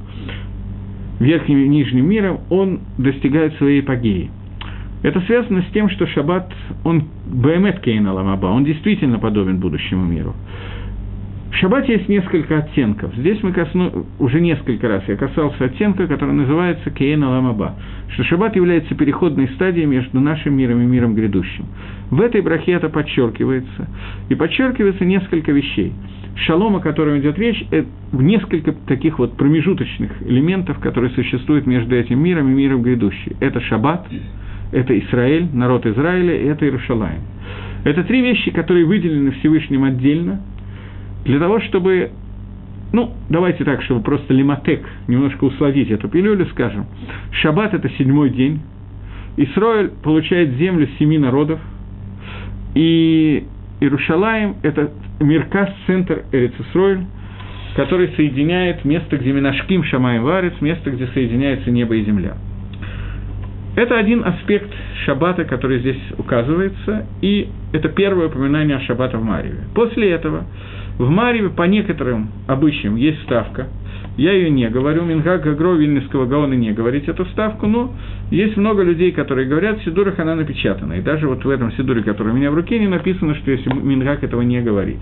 [1.19, 4.31] верхним и нижним миром, он достигает своей эпогеи.
[5.03, 6.53] Это связано с тем, что шаббат,
[6.85, 10.35] он бэмет кейна ламаба, он действительно подобен будущему миру.
[11.51, 13.15] В шаббате есть несколько оттенков.
[13.17, 14.07] Здесь мы косну...
[14.19, 17.75] уже несколько раз я касался оттенка, который называется Кейна Ламаба,
[18.11, 21.65] что шаббат является переходной стадией между нашим миром и миром грядущим.
[22.11, 23.89] В этой брахе это подчеркивается.
[24.29, 25.95] И подчеркивается несколько вещей.
[26.37, 32.23] Шалом, о котором идет речь, это несколько таких вот промежуточных элементов, которые существуют между этим
[32.23, 33.33] миром и миром грядущим.
[33.41, 34.07] Это шаббат,
[34.73, 37.21] это Израиль, народ Израиля, и это Иерушалаем.
[37.85, 40.43] Это три вещи, которые выделены Всевышним отдельно–
[41.29, 42.11] для того, чтобы,
[42.93, 46.87] ну, давайте так, чтобы просто лиматек, немножко усладить эту пилюлю, скажем,
[47.33, 48.61] шаббат– это седьмой день,
[49.37, 51.61] Исроэль получает землю семи народов,
[52.75, 53.47] и
[53.81, 57.05] Иерушалаем– это Миркас, центр Эрицисроэль,
[57.77, 62.39] который соединяет место, где Минашким Шамаем Варец, место, где соединяется небо и земля.
[63.79, 64.69] Это один аспект
[65.05, 69.59] шаббата, который здесь указывается, и это первое упоминание о шаббата в Марьеве.
[69.73, 70.47] После этого
[70.99, 73.69] в Марьеве по некоторым обычаям есть ставка.
[74.17, 77.95] Я ее не говорю, Мингак Гагро Вильнюсского Гаона не говорить эту ставку, но
[78.33, 80.95] есть много людей, которые говорят, в Сидурах она напечатана.
[80.95, 83.73] И даже вот в этом Сидуре, который у меня в руке, не написано, что если
[83.73, 84.99] Мингак этого не говорить.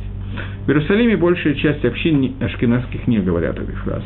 [0.66, 4.04] В Иерусалиме большая часть общин ашкенадских не говорят этой фразы.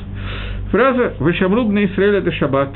[0.71, 2.73] Фраза «Вышамруб на Израиль это шаббат»,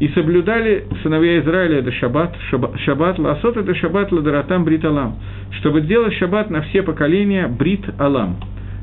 [0.00, 2.36] и соблюдали сыновья Израиля это шаббат,
[2.84, 5.16] шаббат ласот это шаббат ладаратам брит алам,
[5.60, 8.36] чтобы делать шаббат на все поколения брит алам,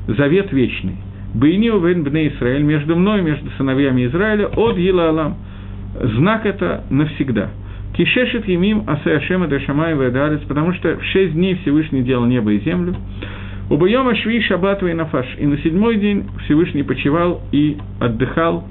[0.06, 0.96] завет вечный.
[1.34, 5.36] Бейниу вен бне Израиль, между мной и между сыновьями Израиля, от Гила Алам.
[6.16, 7.50] Знак это навсегда.
[7.96, 12.60] Кишешет емим асе Ашема дешамай ведарец, потому что в шесть дней Всевышний делал небо и
[12.60, 12.96] землю.
[13.70, 15.26] Убоема шви шаббат и нафаш.
[15.38, 18.66] И на седьмой день Всевышний почевал и отдыхал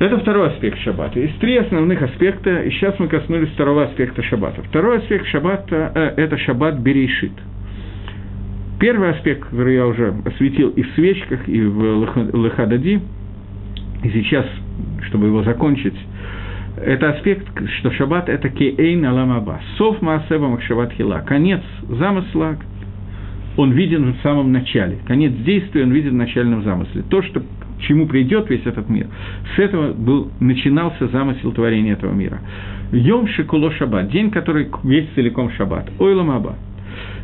[0.00, 1.20] это второй аспект шаббата.
[1.20, 4.62] Есть три основных аспекта, и сейчас мы коснулись второго аспекта шаббата.
[4.62, 7.32] Второй аспект шаббата э,– это шаббат берейшит.
[8.80, 13.02] Первый аспект, который я уже осветил и в свечках, и в Лехадади,
[14.02, 14.46] и сейчас,
[15.08, 15.98] чтобы его закончить,
[16.78, 17.46] это аспект,
[17.80, 21.60] что шаббат– это кейн аламаба, сов маасеба махшабат хила, конец
[21.90, 22.56] замысла,
[23.58, 24.96] он виден в самом начале.
[25.06, 27.02] Конец действия он виден в начальном замысле.
[27.10, 27.42] То, что
[27.80, 29.06] чему придет весь этот мир.
[29.54, 32.40] С этого был, начинался замысел творения этого мира.
[32.92, 35.90] Йом Шикуло Шаббат, день, который весь целиком Шаббат.
[35.98, 36.56] Ойлам Аба.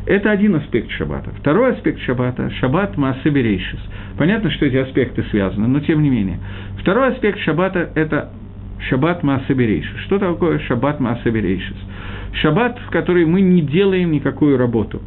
[0.05, 1.31] Это один аспект шаббата.
[1.37, 3.79] Второй аспект шаббата– шаббат Маасе Берейшис.
[4.17, 6.39] Понятно, что эти аспекты связаны, но тем не менее.
[6.79, 8.29] Второй аспект шаббата– это
[8.87, 9.97] шаббат Маасе Берейшис.
[10.05, 11.75] Что такое шаббат Маасе Берейшис?
[12.41, 15.01] Шаббат, в который мы не делаем никакую работу.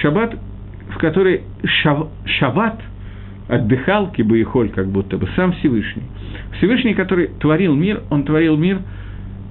[0.00, 0.36] Шаббат,
[0.90, 2.80] в который шав, шаббат–
[3.48, 6.02] отдыхал, кибаихоль, как будто бы, сам Всевышний.
[6.58, 8.78] Всевышний, который творил мир, он творил мир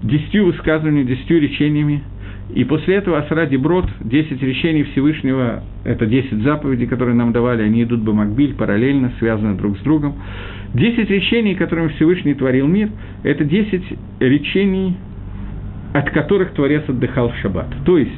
[0.02, 2.04] десятью высказываниями, десятью речениями,
[2.54, 7.84] и после этого Асради Брод, десять речений Всевышнего, это десять заповедей, которые нам давали, они
[7.84, 10.16] идут бы Макбиль, параллельно, связаны друг с другом.
[10.74, 12.90] Десять речений, которыми Всевышний творил мир,
[13.24, 13.84] это десять
[14.20, 14.98] речений,
[15.94, 17.68] от которых Творец отдыхал в шаббат.
[17.86, 18.12] То есть,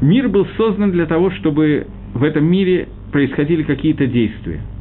[0.00, 4.60] мир был создан для того, чтобы в этом мире происходили какие-то действия–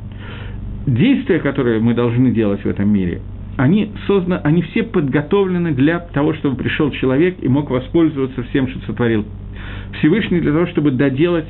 [0.85, 3.21] действия, которые мы должны делать в этом мире,
[3.57, 8.79] они созданы, они все подготовлены для того, чтобы пришел человек и мог воспользоваться всем, что
[8.87, 9.25] сотворил
[9.99, 11.47] Всевышний, для того, чтобы доделать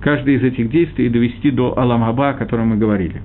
[0.00, 3.20] каждое из этих действий и довести до Аламаба, о котором мы говорили.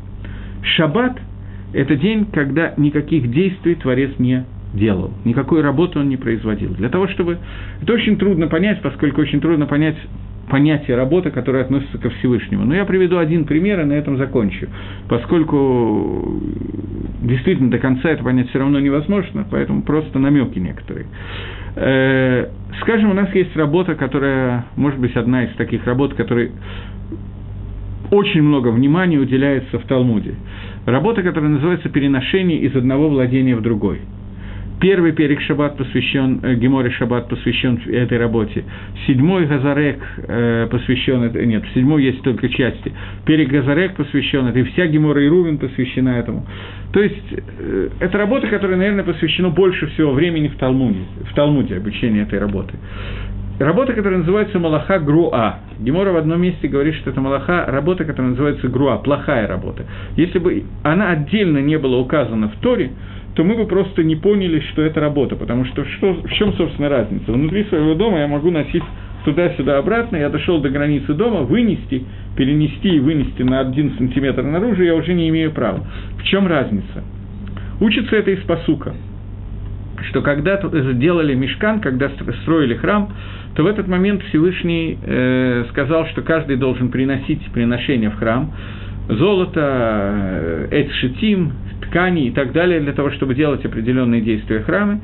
[0.62, 1.17] Шаббат–
[1.73, 6.73] это день, когда никаких действий Творец не делал, никакой работы он не производил.
[6.75, 7.39] Для того, чтобы...
[7.81, 9.97] Это очень трудно понять, поскольку очень трудно понять
[10.49, 12.65] понятие работы, которое относится ко Всевышнему.
[12.65, 14.67] Но я приведу один пример и на этом закончу,
[15.07, 16.41] поскольку
[17.21, 21.05] действительно до конца это понять все равно невозможно, поэтому просто намеки некоторые.
[21.75, 22.47] Э,
[22.81, 26.51] скажем, у нас есть работа, которая, может быть, одна из таких работ, которой
[28.12, 30.33] очень много внимания уделяется в Талмуде.
[30.85, 34.01] Работа, которая называется «Переношение из одного владения в другой».
[34.79, 38.63] Первый перек Шаббат посвящен, э, Геморе Шаббат посвящен этой работе.
[39.07, 42.93] Седьмой Газарек э, посвящен, нет, в седьмой есть только части.
[43.25, 46.45] Перек Газарек посвящен этой, вся Гемора и Рувин посвящена этому.
[46.93, 51.75] То есть, э, это работа, которая, наверное, посвящена больше всего времени в Талмуде, в Талмуде
[51.75, 52.75] обучение этой работы.
[53.59, 55.59] Работа, которая называется Малаха Груа.
[55.79, 59.83] Гемора в одном месте говорит, что это Малаха, работа, которая называется Груа, плохая работа.
[60.15, 62.91] Если бы она отдельно не была указана в Торе,
[63.39, 66.89] то мы бы просто не поняли, что это работа, потому что, что в чем, собственно,
[66.89, 67.32] разница?
[67.32, 68.84] Внутри своего дома я могу носить
[69.23, 72.04] туда-сюда обратно, я дошел до границы дома, вынести,
[72.36, 75.88] перенести и вынести на один сантиметр наружу я уже не имею права.
[76.17, 77.02] В чем разница?
[77.80, 78.93] Учится это из посука.
[80.10, 83.10] что когда делали мешкан, когда строили храм,
[83.56, 88.52] то в этот момент Всевышний э, сказал, что каждый должен приносить приношение в храм,
[89.08, 95.01] золото, э, эцшитим, ткани и так далее, для того, чтобы делать определенные действия в храме.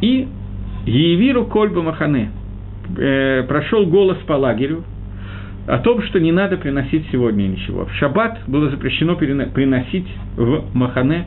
[0.00, 0.28] И
[0.86, 2.30] Еевиру Кольба Махане
[2.96, 4.84] э, прошел голос по лагерю
[5.66, 7.86] о том, что не надо приносить сегодня ничего.
[7.86, 11.26] В шаббат было запрещено приносить в Махане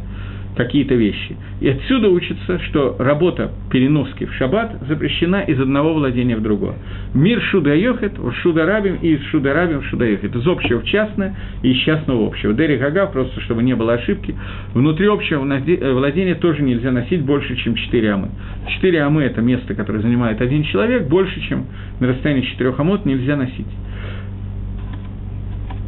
[0.56, 1.36] какие-то вещи.
[1.60, 6.76] И отсюда учится, что работа переноски в шаббат запрещена из одного владения в другое.
[7.14, 10.36] Мир шуда йохет, в шуда рабим, и из шуда рабим в шуда йохет.
[10.36, 12.54] Из общего в частное и из частного в общего.
[12.54, 14.36] Дери Гага, просто чтобы не было ошибки,
[14.74, 18.30] внутри общего владения тоже нельзя носить больше, чем 4 амы.
[18.76, 21.66] 4 амы– это место, которое занимает один человек, больше, чем
[22.00, 23.68] на расстоянии 4 амот нельзя носить.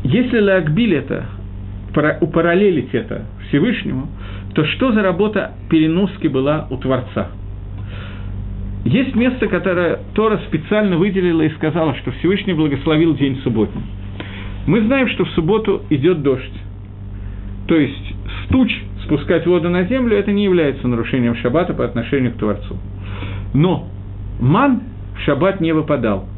[0.03, 1.25] Если Лагбиль это,
[2.21, 4.07] упараллелить это Всевышнему,
[4.53, 7.29] то что за работа переноски была у Творца?
[8.85, 13.83] Есть место, которое Тора специально выделила и сказала, что Всевышний благословил день субботний.
[14.65, 16.53] Мы знаем, что в субботу идет дождь.
[17.67, 18.71] То есть стуч
[19.03, 22.77] спускать воду на землю, это не является нарушением шаббата по отношению к Творцу.
[23.53, 23.87] Но
[24.39, 24.81] ман
[25.17, 26.27] в шаббат не выпадал–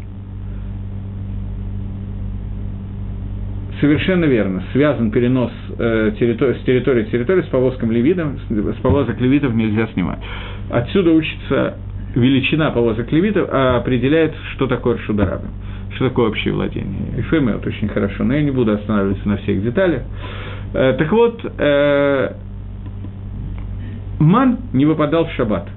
[3.79, 4.63] Совершенно верно.
[4.73, 10.19] Связан перенос э, территории, с территории территории с повозком левитов, с повозок левитов нельзя снимать.
[10.69, 11.75] Отсюда учится
[12.15, 15.49] величина повозок левитов, а определяет, что такое шударабим,
[15.95, 17.13] что такое общее владение.
[17.17, 17.21] И
[17.53, 20.01] вот очень хорошо, но я не буду останавливаться на всех деталях.
[20.73, 22.33] Э, так вот, э,
[24.19, 25.69] ман не выпадал в шаббат.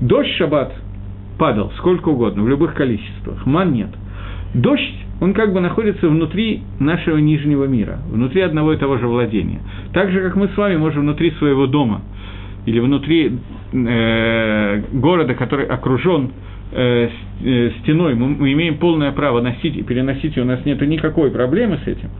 [0.00, 0.72] Дождь шаббат
[1.38, 3.46] падал сколько угодно, в любых количествах.
[3.46, 3.90] Ман нет.
[4.54, 9.60] Дождь он как бы находится внутри нашего нижнего мира, внутри одного и того же владения.
[9.92, 12.02] Так же, как мы с вами можем внутри своего дома
[12.66, 13.32] или внутри
[13.72, 16.32] э, города, который окружен
[16.72, 17.08] э,
[17.42, 21.30] э, стеной, мы, мы имеем полное право носить и переносить, и у нас нет никакой
[21.30, 22.10] проблемы с этим.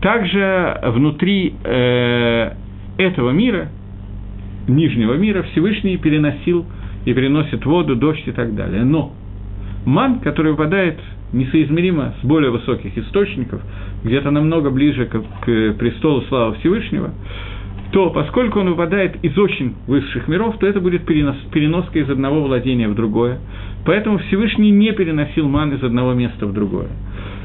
[0.00, 2.52] Также внутри э,
[2.96, 3.68] этого мира,
[4.68, 6.64] нижнего мира, Всевышний переносил
[7.04, 8.84] и переносит воду, дождь и так далее.
[8.84, 9.12] Но
[9.84, 10.98] ман, который выпадает
[11.32, 13.60] несоизмеримо с более высоких источников,
[14.04, 17.10] где-то намного ближе к, к престолу славы Всевышнего,
[17.92, 22.42] то поскольку он выпадает из очень высших миров, то это будет перенос, переноска из одного
[22.42, 23.38] владения в другое.
[23.84, 26.88] Поэтому Всевышний не переносил ман из одного места в другое.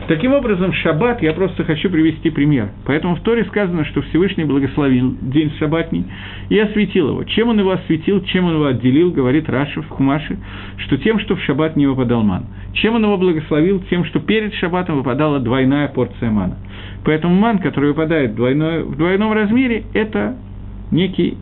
[0.07, 2.69] Таким образом, шаббат, я просто хочу привести пример.
[2.85, 6.05] Поэтому в Торе сказано, что Всевышний благословил день шаббатний
[6.49, 7.23] и осветил его.
[7.25, 10.37] Чем он его осветил, чем он его отделил, говорит Раша в Хумаше,
[10.77, 12.45] что тем, что в шаббат не выпадал ман.
[12.73, 13.83] Чем он его благословил?
[13.89, 16.55] Тем, что перед шаббатом выпадала двойная порция мана.
[17.03, 20.37] Поэтому ман, который выпадает в, двойной, в двойном размере, это
[20.89, 21.37] некий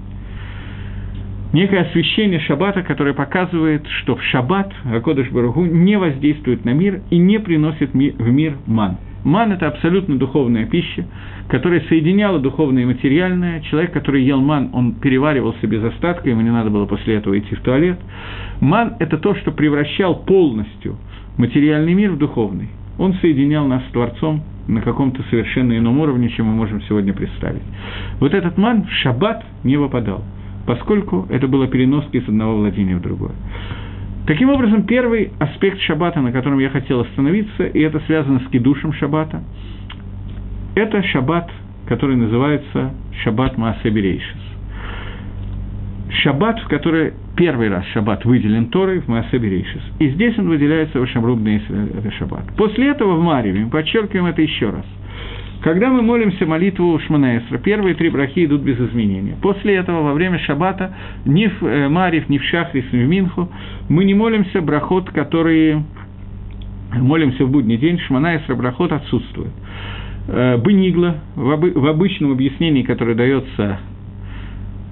[1.53, 7.17] некое освещение шаббата, которое показывает, что в шаббат Акодыш Баругу не воздействует на мир и
[7.17, 8.97] не приносит в мир ман.
[9.23, 11.07] Ман– это абсолютно духовная пища,
[11.47, 13.61] которая соединяла духовное и материальное.
[13.61, 17.55] Человек, который ел ман, он переваривался без остатка, ему не надо было после этого идти
[17.55, 17.99] в туалет.
[18.61, 20.97] Ман– это то, что превращал полностью
[21.37, 22.69] материальный мир в духовный.
[22.99, 27.63] Он соединял нас с Творцом на каком-то совершенно ином уровне, чем мы можем сегодня представить.
[28.19, 30.23] Вот этот ман в шаббат не выпадал–
[30.65, 33.33] поскольку это было переноски из одного владения в другое.
[34.27, 38.91] Таким образом, первый аспект шаббата, на котором я хотел остановиться, и это связано с кидушем
[38.93, 39.43] шаббата,
[40.73, 41.51] это шаббат,
[41.87, 42.91] который называется
[43.23, 44.41] шаббат Маасеберейшис.
[46.23, 49.81] Шаббат, в который первый раз шаббат выделен Торой в Маасеберейшис.
[49.99, 51.61] И здесь он выделяется в Шамрубный
[52.17, 52.45] шаббат.
[52.57, 54.85] После этого в Марьеве, мы подчеркиваем это еще раз–
[55.65, 59.35] когда мы молимся молитву Шманаэсра, первые три брахи идут без изменения.
[59.41, 63.49] После этого, во время шаббата, ни в э, Марив, ни в Шахрис, ни в Минху,
[63.89, 65.83] мы не молимся брахот, которые
[66.93, 69.49] молимся в будний день, Шманаэсра брахот отсутствует.
[70.27, 73.79] Э, Бенигла, в обычном объяснении, которое дается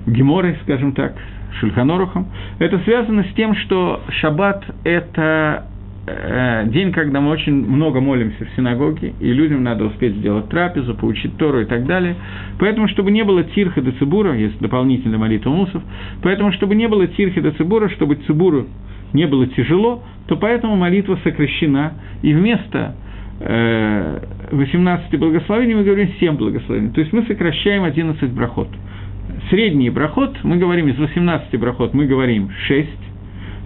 [0.08, 1.16] Геморой, скажем так,
[1.60, 5.68] Шульханорухом, это связано с тем, что шаббат– это
[6.06, 10.96] Э, день, когда мы очень много молимся в синагоге, и людям надо успеть сделать трапезу,
[10.96, 12.16] поучить Тору и так далее.
[12.60, 15.82] Поэтому, чтобы не было тирха до цибура, есть дополнительная молитва мусов,
[16.22, 18.68] поэтому, чтобы не было тирхи до цибура, чтобы цибуру
[19.14, 22.96] не было тяжело, то поэтому молитва сокращена, и вместо
[23.40, 26.92] 18 э, благословений мы говорим 7 благословений.
[26.92, 28.68] То есть мы сокращаем 11 брахот.
[29.50, 33.13] Средний брахот, мы говорим из 18 брахот, мы говорим 6, а,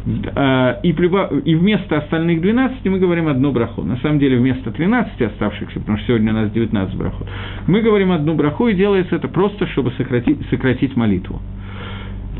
[0.05, 3.83] и, и вместо остальных 12 мы говорим одну браху.
[3.83, 7.25] На самом деле вместо 13 оставшихся, потому что сегодня у нас 19 браху,
[7.67, 11.41] мы говорим одну браху, и делается это просто, чтобы сократить, сократить молитву.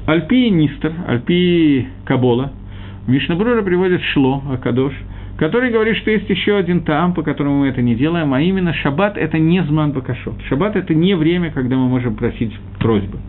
[0.05, 2.53] Альпи Нистер, Альпи Кабола,
[3.07, 4.93] Мишнабрура приводит Шло, Акадош–
[5.37, 8.73] который говорит, что есть еще один там, по которому мы это не делаем, а именно
[8.73, 10.41] шаббат– это не зман бакашот.
[10.49, 13.19] Шаббат– это не время, когда мы можем просить просьбы.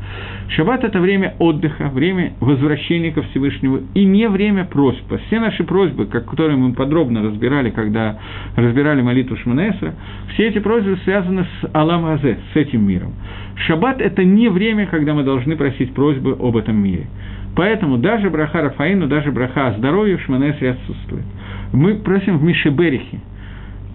[0.48, 5.12] Шаббат– это время отдыха, время возвращения ко Всевышнему и не время просьб.
[5.26, 8.18] Все наши просьбы, которые мы подробно разбирали, когда
[8.56, 9.94] разбирали молитву Шманесра,
[10.32, 13.12] все эти просьбы связаны с Алам Азе, с этим миром.
[13.66, 17.06] Шаббат– это не время, когда мы должны просить просьбы об этом мире.
[17.54, 21.24] Поэтому даже браха Рафаину, даже браха о здоровье в Шманесре отсутствует.
[21.72, 23.20] Мы просим в Мишеберихе.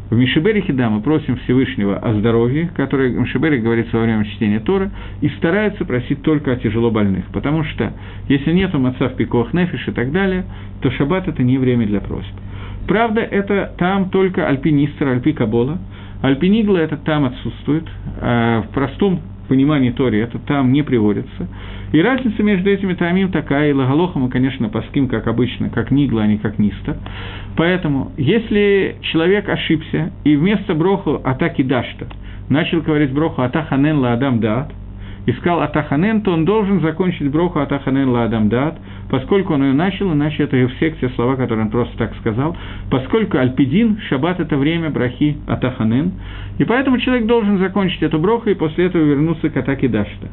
[0.10, 4.92] В Мишеберихе, да, мы просим Всевышнего о здоровье, который Мишеберих говорится во время чтения Тора,
[5.22, 7.94] и стараются просить только о тяжело больных, потому что
[8.28, 10.46] если нет отца в пикох нефиш и так далее,
[10.82, 12.34] то шаббат– это не время для просьб.
[12.88, 15.80] Правда, это там только альпинистр, альпи Кабола.
[16.22, 17.86] Альпинигла это там отсутствует.
[18.22, 21.48] А в простом понимании Тори это там не приводится.
[21.92, 26.24] И разница между этими тамим такая, и лагалоха мы, конечно, паским, как обычно, как нигла,
[26.24, 26.98] а не как ниста.
[27.56, 32.08] Поэтому, если человек ошибся, и вместо броху атаки дашта
[32.50, 34.72] начал говорить броху атаханен ла адам дат,
[35.26, 38.78] искал атаханен, то он должен закончить броху атаханен ла адам дат,
[39.10, 42.56] поскольку он ее начал, иначе это все те слова, которые он просто так сказал,
[42.90, 46.12] поскольку альпидин, шаббат– это время брахи атаханен,
[46.58, 50.28] и поэтому человек должен закончить эту броху и после этого вернуться к атаке дашта.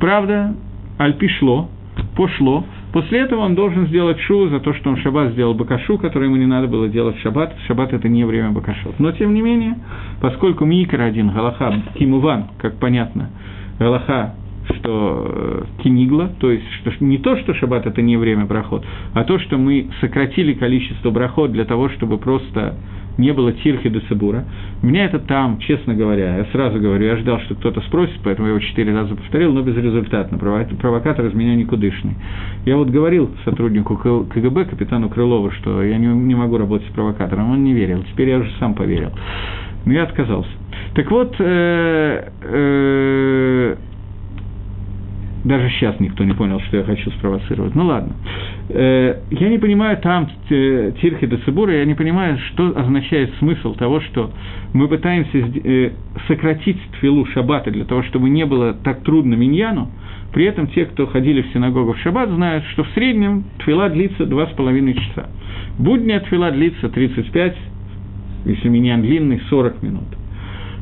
[0.00, 0.54] Правда,
[0.98, 1.68] альпи шло,
[2.16, 2.64] пошло,
[2.94, 6.26] После этого он должен сделать шу за то, что он в шаббат сделал бакашу, который
[6.28, 7.52] ему не надо было делать в шаббат.
[7.66, 9.00] Шаббат– это не время бакашот.
[9.00, 9.74] Но, тем не менее,
[10.20, 13.30] поскольку микро один, галаха, кимуван, как понятно,
[13.78, 14.34] галаха
[14.78, 19.24] что э, кинигла, то есть что не то, что шаббат это не время брахот, а
[19.24, 22.74] то, что мы сократили количество брахот для того, чтобы просто
[23.16, 24.44] не было тирхи до цибура.
[24.82, 28.54] Меня это там, честно говоря, я сразу говорю, я ждал, что кто-то спросит, поэтому я
[28.54, 30.38] его четыре раза повторил, но безрезультатно.
[30.38, 32.16] Провокатор из меня никудышный.
[32.64, 37.50] Я вот говорил сотруднику КГБ, капитану Крылову, что я не, не могу работать с провокатором,
[37.50, 38.04] он не верил.
[38.12, 39.12] Теперь я уже сам поверил.
[39.86, 40.50] Но я отказался.
[40.94, 43.76] Так вот, э, э,
[45.44, 47.74] даже сейчас никто не понял, что я хочу спровоцировать.
[47.74, 48.14] Ну ладно.
[48.70, 54.00] Э, я не понимаю там Тирхи до Цибура, я не понимаю, что означает смысл того,
[54.00, 54.30] что
[54.72, 55.92] мы пытаемся
[56.28, 59.90] сократить твилу шаббата для того, чтобы не было так трудно миньяну,
[60.32, 64.26] при этом те, кто ходили в синагогу в шаббат, знают, что в среднем твила длится
[64.26, 65.28] два с половиной часа.
[65.78, 67.56] Будняя твила длится 35,
[68.44, 70.04] если миньян длинный, 40 минут.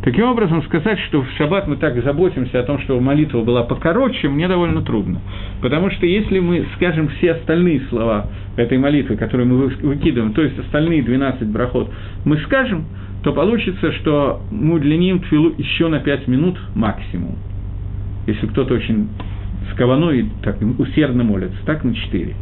[0.02, 4.28] Таким образом, сказать, что в шаббат мы так заботимся о том, чтобы молитва была покороче,
[4.28, 5.20] мне довольно трудно.
[5.60, 10.58] Потому что если мы скажем все остальные слова этой молитвы, которые мы выкидываем, то есть
[10.58, 11.88] остальные 12 брахот,
[12.24, 12.86] мы скажем,
[13.22, 17.36] то получится, что мы удлиним твилу еще на 5 минут максимум.
[18.26, 19.08] Если кто-то очень
[19.70, 22.34] с каваной так усердно молится, так на 4.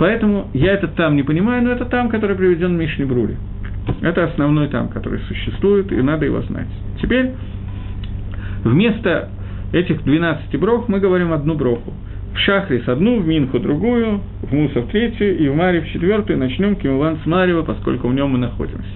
[0.00, 3.36] Поэтому я это там не понимаю, но это там, который приведен в Мишне Бруре.
[4.02, 6.68] Это основной там, который существует, и надо его знать.
[7.00, 7.30] Теперь
[8.64, 9.30] вместо
[9.72, 11.92] этих 12 брох мы говорим одну броху.
[12.34, 16.38] В Шахрис одну, в Минху другую, в Мусов третью и в Маре в четвертую.
[16.38, 18.88] Начнем Кимуван с Марева, поскольку в нем мы находимся.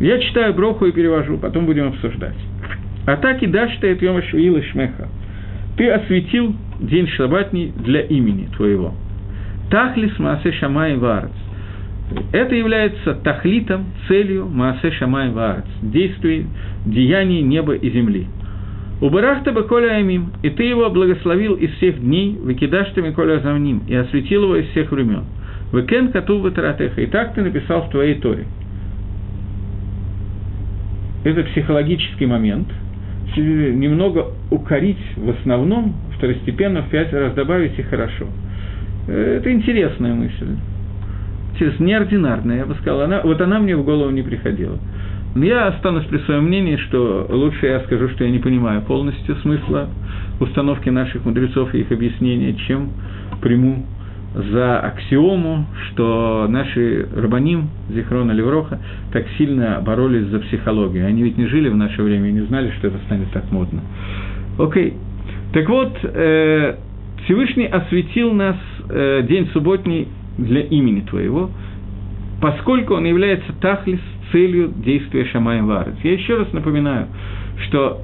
[0.00, 2.36] Я читаю броху и перевожу, потом будем обсуждать.
[3.06, 5.08] Атаки даштает Йома Швиила Шмеха.
[5.76, 8.94] Ты осветил день шабатний для имени твоего.
[9.70, 11.30] Тахлис Маасе Шамай Варец.
[12.32, 16.46] Это является тахлитом, целью Маасе Шамай Ваарец, действий,
[16.86, 18.26] деяний неба и земли.
[19.00, 23.82] Убарахта бы Коля Амим, и ты его благословил из всех дней, выкидашь ты Коля Замним,
[23.86, 25.24] и осветил его из всех времен.
[25.72, 28.46] Векен Кату Ватаратеха, и так ты написал в твоей Торе.
[31.24, 32.68] Это психологический момент,
[33.36, 38.26] немного укорить в основном, второстепенно в пять раз добавить и хорошо.
[39.06, 40.56] Это интересная мысль
[41.78, 44.78] неординарная, я бы сказал, она, вот она мне в голову не приходила.
[45.34, 49.36] Но я останусь при своем мнении, что лучше я скажу, что я не понимаю полностью
[49.36, 49.88] смысла
[50.40, 52.90] установки наших мудрецов и их объяснения, чем
[53.40, 53.84] приму
[54.34, 58.78] за аксиому, что наши рабаним, Зихрона Левроха,
[59.12, 61.06] так сильно боролись за психологию.
[61.06, 63.80] Они ведь не жили в наше время и не знали, что это станет так модно.
[64.58, 64.94] Окей.
[65.52, 66.76] Так вот, э,
[67.24, 68.56] Всевышний осветил нас
[68.90, 71.50] э, день субботний для имени Твоего,
[72.40, 74.00] поскольку он является тахлис,
[74.32, 75.94] целью действия Шамаем Варец.
[76.02, 77.08] Я еще раз напоминаю,
[77.66, 78.00] что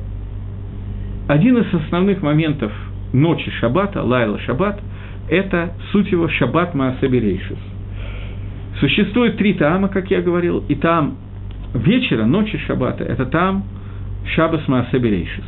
[1.29, 2.73] один из основных моментов
[3.13, 4.81] ночи Шаббата, Лайла Шаббат,
[5.29, 7.59] это суть его Шаббат Маасаберейшис.
[8.81, 11.17] Существует три тама, как я говорил, и там
[11.75, 13.65] вечера, ночи Шаббата, это там
[14.35, 15.45] Шабас Маасаберейшис.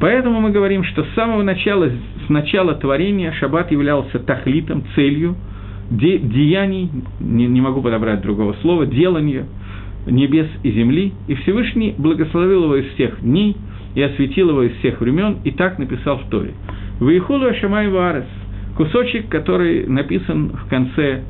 [0.00, 5.36] Поэтому мы говорим, что с самого начала с начала творения шаббат являлся тахлитом, целью
[5.92, 6.88] де, деяний,
[7.20, 9.46] не, не могу подобрать другого слова, делания
[10.06, 13.56] небес и земли, и Всевышний благословил его из всех дней
[13.94, 16.54] и осветил его из всех времен, и так написал в Торе.
[16.98, 18.24] «Ваихулу Ашамай Варес»–
[18.76, 21.22] кусочек, который написан в конце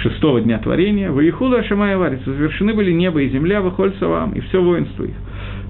[0.00, 4.62] шестого дня творения, «Ваихулу Ашамай Варес»– завершены были небо и земля, выхоль вам и все
[4.62, 5.14] воинство их.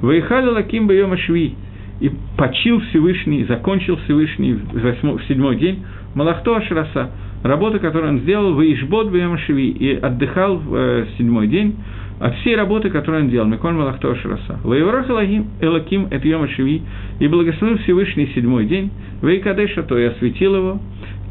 [0.03, 1.55] «Ваихали Лаким Байома Шви»
[2.01, 5.83] и почил Всевышний, закончил Всевышний в, восьмой, в седьмой день
[6.17, 7.11] Малахто Ашраса,
[7.43, 11.77] работа, которую он сделал в Ишбот Бьямашеви, и отдыхал в э, седьмой день
[12.19, 14.59] от всей работы, которую он делал, Миколь Малахто Ашраса.
[14.65, 16.83] Ваеврах Элаким, это Йомашеви,
[17.21, 18.91] и благословил Всевышний седьмой день,
[19.21, 20.81] Вейкадеша, то и осветил его,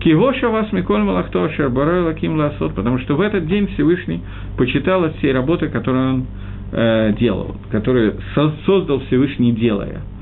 [0.02, 4.22] Кигоша вас Миколь Малахто Ашарбара Элаким Ласот, потому что в этот день Всевышний
[4.56, 6.26] почитал от всей работы, которую он
[6.74, 10.02] э, делал, которую создал Всевышний, делая–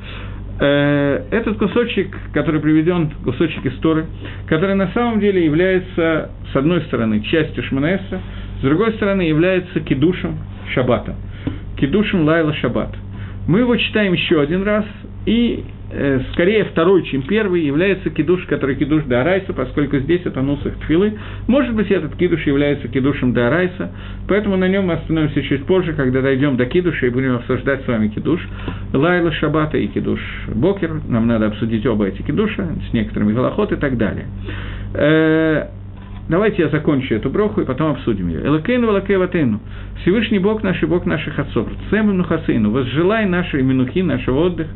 [0.60, 4.06] этот кусочек, который приведен, кусочек истории,
[4.48, 8.22] который на самом деле является, с одной стороны, частью Шманеса,
[8.60, 10.38] с другой стороны, является кидушем
[10.74, 11.16] Шаббата,
[11.78, 12.96] кидушем Лайла Шаббат.
[13.48, 14.86] Мы его читаем еще один раз,
[15.26, 15.83] и Э,
[16.34, 21.14] скорее второй, чем первый, является кидуш, который кидуш Дарайса, поскольку здесь это нусах тфилы.
[21.48, 23.92] Может быть, этот кидуш является кидушем Дарайса,
[24.28, 27.88] поэтому на нем мы остановимся чуть позже, когда дойдем до кидуша и будем обсуждать с
[27.88, 28.42] вами кидуш
[28.94, 31.02] Лайла Шабата и кидуш Бокер.
[31.08, 34.28] Нам надо обсудить оба эти кидуша с некоторыми голоход и так далее.
[36.34, 38.46] Э, давайте я закончу эту броху и потом обсудим ее.
[38.46, 39.18] Элакейну Элакей
[40.02, 41.68] Всевышний Бог наш и Бог наших отцов.
[41.92, 42.72] Цем Нухасейну.
[42.72, 44.72] Возжелай нашей минухи, нашего отдыха.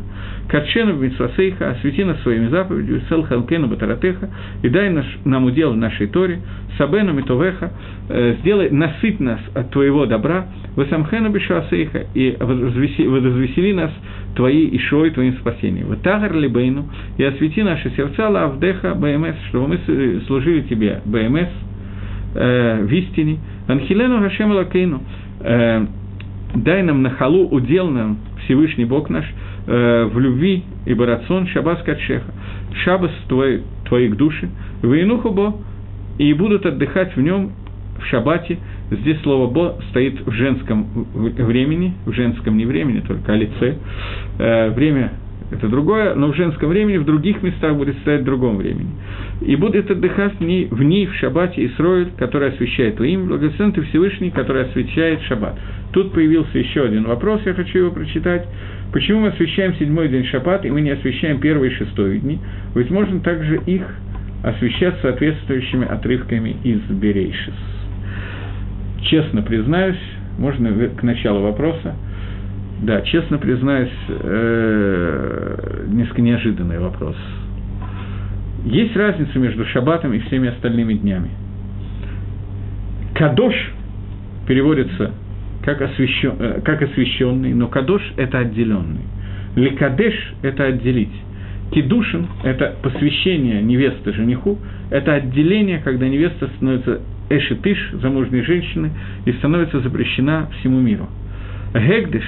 [0.48, 4.30] Качену в Митсвасейха, освети нас своими заповедями, Сел Халкену Батаратеха,
[4.64, 6.40] и дай наш, нам удел в нашей Торе,
[6.78, 7.72] Сабену Митовеха,
[8.08, 13.92] э, сделай, насыть нас от твоего добра, Васамхену Бишуасейха, и возвесели нас
[14.36, 15.88] твои Ишой, твоим спасением.
[15.88, 16.88] Ватагар Либейну,
[17.18, 21.47] и освети наши сердца Лавдеха БМС, чтобы мы служили тебе БМС,
[22.36, 25.02] э, в истине, Анхилену Хашем Лакейну,
[25.42, 25.86] э,
[26.56, 29.26] дай нам на халу удел нам Всевышний Бог наш,
[29.68, 32.32] э, в любви и барацон шабас качеха.
[32.84, 34.50] Шабас твой, твоих души,
[34.82, 35.56] войнуху бо,
[36.18, 37.52] и будут отдыхать в нем
[38.00, 38.58] в шабате.
[38.90, 43.76] Здесь слово «бо» стоит в женском времени, в женском не времени, только о лице.
[44.40, 45.12] Э, время
[45.50, 48.90] это другое, но в женском времени, в других местах будет стоять в другом времени.
[49.42, 53.82] И будет отдыхать в ней, в, ней, в шаббате Исроиль, который освещает твоим, благословен ты
[53.84, 55.58] Всевышний, который освещает шаббат.
[55.94, 58.46] Тут появился еще один вопрос, я хочу его прочитать.
[58.92, 62.40] Почему мы освещаем седьмой день шаббат, и мы не освещаем первый и шестой дни?
[62.76, 63.84] Ведь можно также их
[64.44, 67.56] освещать соответствующими отрывками из Берейшис.
[69.04, 70.00] Честно признаюсь,
[70.38, 71.96] можно к началу вопроса–
[72.82, 77.16] да, честно признаюсь, э, несколько неожиданный вопрос.
[78.66, 81.30] Есть разница между шаббатом и всеми остальными днями.
[83.16, 83.56] Кадош
[84.48, 85.12] переводится
[85.64, 89.02] как, освящен, э, как освященный, но кадош– это отделенный.
[89.56, 91.14] Ликадеш– это отделить.
[91.72, 94.60] Кидушин– это посвящение невесты жениху,
[94.92, 98.92] это отделение, когда невеста становится эшетыш, замужней женщины,
[99.26, 101.10] и становится запрещена всему миру.
[101.74, 102.24] Гегдыш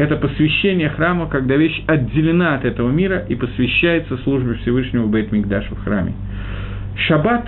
[0.00, 5.84] это посвящение храма, когда вещь отделена от этого мира и посвящается службе Всевышнего Бейт в
[5.84, 6.14] храме.
[7.06, 7.46] Шаббат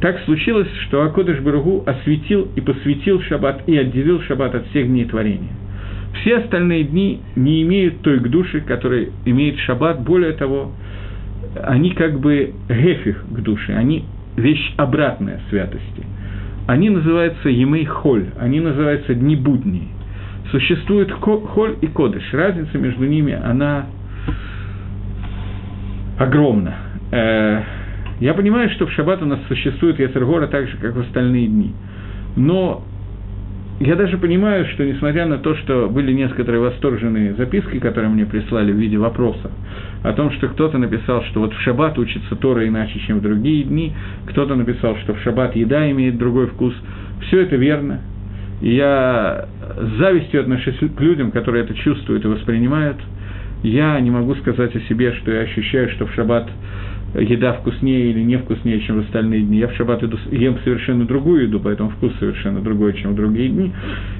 [0.00, 5.06] так случилось, что Акодыш Баругу осветил и посвятил Шаббат и отделил Шаббат от всех дней
[5.06, 5.50] творения.
[6.20, 10.02] Все остальные дни не имеют той к душе, которой имеет Шаббат.
[10.04, 10.70] Более того,
[11.64, 14.04] они как бы гефих к душе, они
[14.36, 16.06] вещь обратная святости.
[16.68, 19.88] Они называются Емей Холь, они называются Дни будни–
[20.50, 22.22] существует холь и кодыш.
[22.32, 23.86] Разница между ними, она
[26.18, 26.74] огромна.
[27.12, 27.62] Э,
[28.20, 31.74] я понимаю, что в шаббат у нас существует Яцергора так же, как в остальные дни.
[32.36, 32.84] Но
[33.80, 38.72] я даже понимаю, что несмотря на то, что были некоторые восторженные записки, которые мне прислали
[38.72, 39.50] в виде вопроса,
[40.02, 43.64] о том, что кто-то написал, что вот в шаббат учится Тора иначе, чем в другие
[43.64, 43.94] дни,
[44.26, 46.74] кто-то написал, что в шаббат еда имеет другой вкус,
[47.22, 48.00] все это верно,
[48.60, 49.46] и я
[49.76, 52.98] с завистью отношусь к людям, которые это чувствуют и воспринимают.
[53.62, 56.48] Я не могу сказать о себе, что я ощущаю, что в шаббат
[57.14, 59.58] еда вкуснее или не вкуснее, чем в остальные дни.
[59.58, 63.48] Я в шаббат иду, ем совершенно другую еду, поэтому вкус совершенно другой, чем в другие
[63.48, 63.72] дни.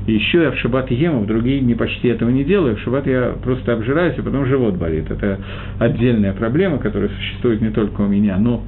[0.06, 2.76] И еще я в шаббат ем, а в другие дни почти этого не делаю.
[2.76, 5.10] В шаббат я просто обжираюсь, и потом живот болит.
[5.10, 5.38] Это
[5.78, 8.64] отдельная проблема, которая существует не только у меня, но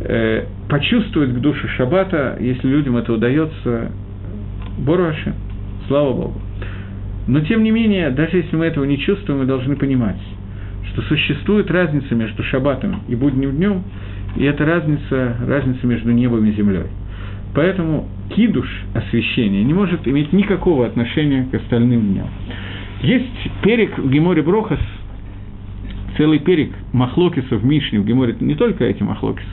[0.00, 3.92] э, почувствовать к душе шаббата, если людям это удается,
[4.78, 5.34] Боруаши,
[5.88, 6.40] слава Богу.
[7.26, 10.20] Но, тем не менее, даже если мы этого не чувствуем, мы должны понимать,
[10.92, 13.82] что существует разница между шаббатом и будним днем,
[14.36, 16.86] и это разница, разница между небом и землей.
[17.54, 22.28] Поэтому кидуш, освящение, не может иметь никакого отношения к остальным дням.
[23.02, 24.80] Есть перек в Геморе Брохас,
[26.16, 29.48] целый перек махлокисов в Мишне, в Геморе не только эти махлокисы,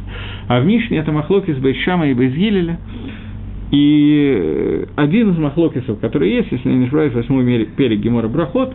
[0.48, 2.80] а в Мишне это махлокис Бейшама и Бейзгилеля,
[3.72, 8.74] и один из махлокисов, который есть, если я не ошибаюсь, восьмой перек Гемора Брахот,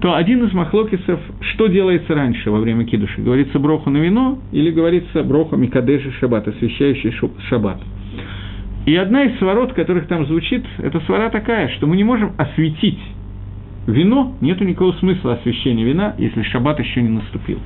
[0.00, 1.20] то один из махлокисов,
[1.52, 3.20] что делается раньше во время кидуши?
[3.20, 7.12] Говорится броху на вино или говорится броху Микадеши Шаббат, освящающий
[7.50, 7.82] Шаббат?
[8.86, 12.98] И одна из сворот, которых там звучит, это свора такая, что мы не можем осветить
[13.86, 17.58] вино, нету никакого смысла освещения вина, если шаббат еще не наступил.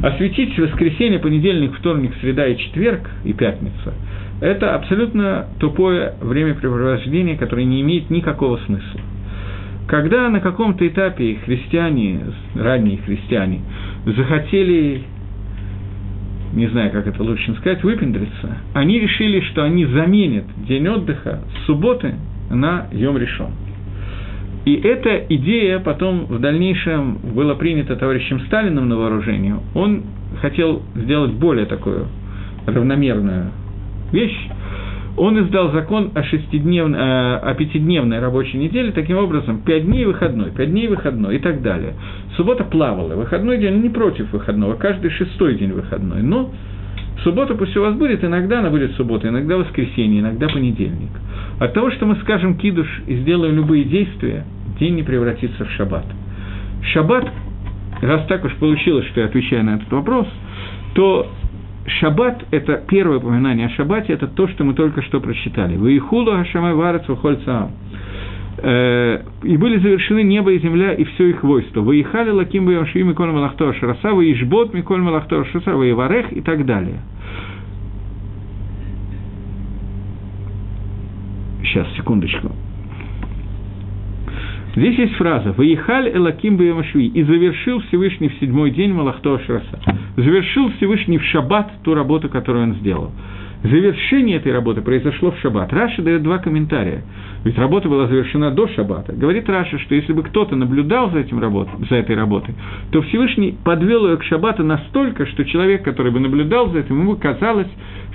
[0.00, 3.92] Осветить воскресенье, понедельник, вторник, среда и четверг и пятница–
[4.40, 9.00] это абсолютно тупое времяпрепровождение, которое не имеет никакого смысла.
[9.86, 12.20] Когда на каком-то этапе христиане,
[12.54, 13.60] ранние христиане,
[14.04, 15.04] захотели,
[16.54, 21.66] не знаю, как это лучше сказать, выпендриться, они решили, что они заменят день отдыха с
[21.66, 22.14] субботы
[22.50, 23.50] на Йом решен.
[24.64, 29.60] И эта идея потом в дальнейшем была принята товарищем Сталином на вооружение.
[29.76, 30.02] Он
[30.40, 32.06] хотел сделать более такую
[32.66, 33.52] равномерную
[34.12, 34.48] вещь.
[35.16, 40.50] Он издал закон о, шестидневной, э, о пятидневной рабочей неделе, таким образом, пять дней выходной,
[40.50, 41.94] пять дней выходной и так далее.
[42.36, 46.22] Суббота плавала, выходной день не против выходного, каждый шестой день выходной.
[46.22, 46.52] Но
[47.24, 51.10] суббота пусть у вас будет, иногда она будет суббота, иногда воскресенье, иногда понедельник.
[51.60, 54.44] От того, что мы скажем кидуш и сделаем любые действия,
[54.78, 56.04] день не превратится в шаббат.
[56.92, 57.26] Шаббат,
[58.02, 60.26] раз так уж получилось, что я отвечаю на этот вопрос,
[60.94, 61.30] то
[61.86, 65.76] шаббат– это первое упоминание о шаббате, это то, что мы только что прочитали.
[65.76, 67.72] «Ваихулу Хашамай Варец Вахольцаам»
[68.58, 71.80] э, и были завершены небо и земля и все их войство.
[71.80, 77.00] Выехали лаким бьемши Миколь Малахтор Шараса, Выишбот Миколь Малахтор Шараса, Выеварех и так далее.
[81.62, 82.52] Сейчас, секундочку.
[84.76, 89.56] Здесь есть фраза «ויכל אלוקים ביום השביעי» и завершил Всевышний в седьмой день מלאכתו אשר
[89.56, 89.80] עשה.
[90.16, 93.10] Завершил Всевышний в шаббат ту работу, которую он сделал.
[93.62, 95.72] Завершение этой работы произошло в шаббат.
[95.72, 97.04] Раши дает два комментария.
[97.44, 99.14] Ведь работа была завершена до шаббата.
[99.14, 102.54] Говорит Раши, что если бы кто-то наблюдал за, этим работ, за этой работой,
[102.92, 107.16] то Всевышний подвел ее к шаббату настолько, что человек, который бы наблюдал за этим, ему
[107.16, 107.68] казалось,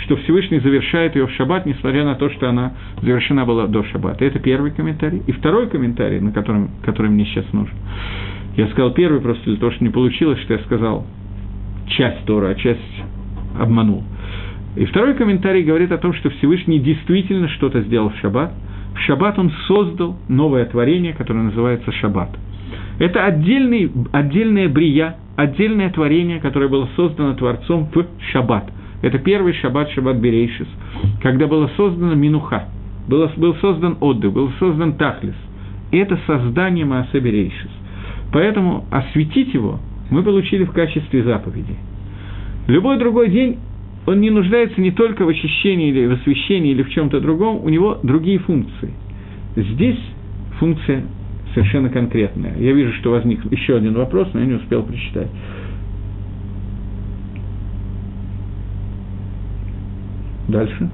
[0.06, 4.26] что Всевышний завершает ее в шаббат, несмотря на то, что она завершена была до шаббата.
[4.26, 5.22] Это первый комментарий.
[5.28, 7.76] И второй комментарий, на котором, который мне сейчас нужен.
[8.58, 11.06] Я сказал первый просто для того, что не получилось, что я сказал
[11.88, 12.80] часть Тора, а часть
[13.60, 14.04] обманул.
[14.76, 18.52] И второй комментарий говорит о том, что Всевышний действительно что-то сделал в шаббат.
[18.96, 22.30] В шаббат он создал новое творение, которое называется шаббат.
[23.00, 28.72] Это отдельный, отдельная брия, отдельное творение, которое было создано Творцом в шаббат.
[29.02, 30.68] Это первый шаббат, шаббат Берейшис,
[31.22, 32.66] когда была создана Минуха,
[33.08, 35.36] было, был создан отдых, был создан Тахлис.
[35.92, 37.70] Это создание Маасе Берейшис.
[38.32, 39.80] Поэтому осветить его
[40.10, 41.76] мы получили в качестве заповеди.
[42.68, 43.58] Любой другой день
[44.06, 47.70] он не нуждается не только в очищении или в освещении или в чем-то другом, у
[47.70, 48.94] него другие функции.
[49.56, 50.00] Здесь
[50.60, 51.04] функция
[51.54, 52.56] совершенно конкретная.
[52.58, 55.28] Я вижу, что возник еще один вопрос, но я не успел прочитать.
[60.52, 60.90] Дальше.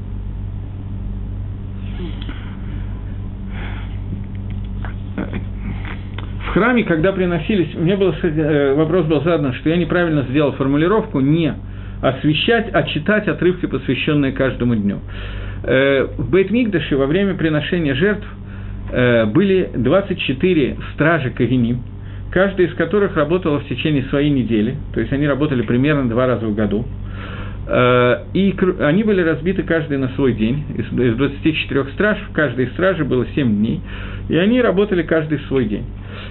[6.46, 11.20] В храме, когда приносились, меня был, э, вопрос был задан, что я неправильно сделал формулировку
[11.20, 11.54] «не
[12.02, 15.00] освещать, а читать отрывки, посвященные каждому дню.
[15.64, 18.26] Э, в Бейтмигдаше во время приношения жертв
[18.92, 21.82] э, были 24 стражи Кагиним,
[22.32, 26.46] каждая из которых работала в течение своей недели, то есть они работали примерно два раза
[26.46, 26.86] в году.
[27.70, 30.64] Э, и они были разбиты каждый на свой день.
[30.78, 33.82] Из 24 страж, в каждой страже было 7 дней,
[34.30, 35.84] и они работали каждый в свой день.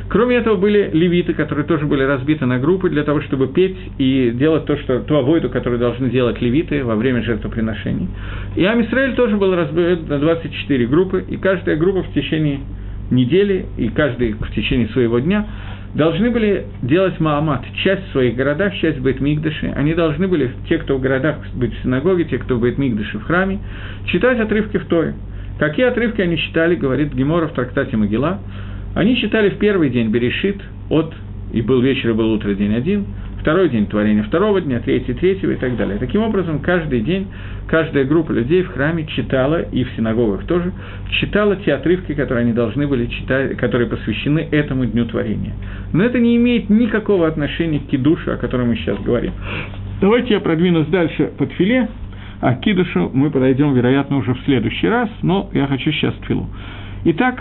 [0.09, 4.31] Кроме этого, были левиты, которые тоже были разбиты на группы для того, чтобы петь и
[4.35, 8.09] делать то, что, ту авойду, которую должны делать левиты во время жертвоприношений.
[8.57, 12.61] И Амисраэль тоже был разбит на 24 группы, и каждая группа в течение
[13.11, 15.47] недели, и каждый в течение своего дня
[15.97, 19.73] должны были делать Маамат, часть в своих городах, часть в Бейтмигдаше.
[19.75, 23.25] Они должны были, те, кто в городах быть в синагоге, те, кто в Бейтмигдаше в
[23.25, 23.59] храме,
[24.07, 25.15] читать отрывки в Торе.
[25.59, 28.41] Какие отрывки они читали, говорит Гемора в трактате Могила,
[28.95, 31.15] они читали в первый день Берешит от,
[31.53, 33.07] и был вечер, и был утро, день один,
[33.47, 35.99] второй день творения второго дня, третий третьего и так далее.
[35.99, 37.29] Таким образом, каждый день
[37.69, 40.73] каждая группа людей в храме читала, и в синагогах тоже,
[41.11, 45.53] читала те отрывки, которые они должны были читать, которые посвящены этому дню творения.
[45.93, 49.31] Но это не имеет никакого отношения к кидушу, о котором мы сейчас говорим.
[50.01, 51.89] Давайте я продвинусь дальше под филе,
[52.41, 56.49] а к кидушу мы подойдем, вероятно, уже в следующий раз, но я хочу сейчас твилу.
[57.05, 57.41] Итак,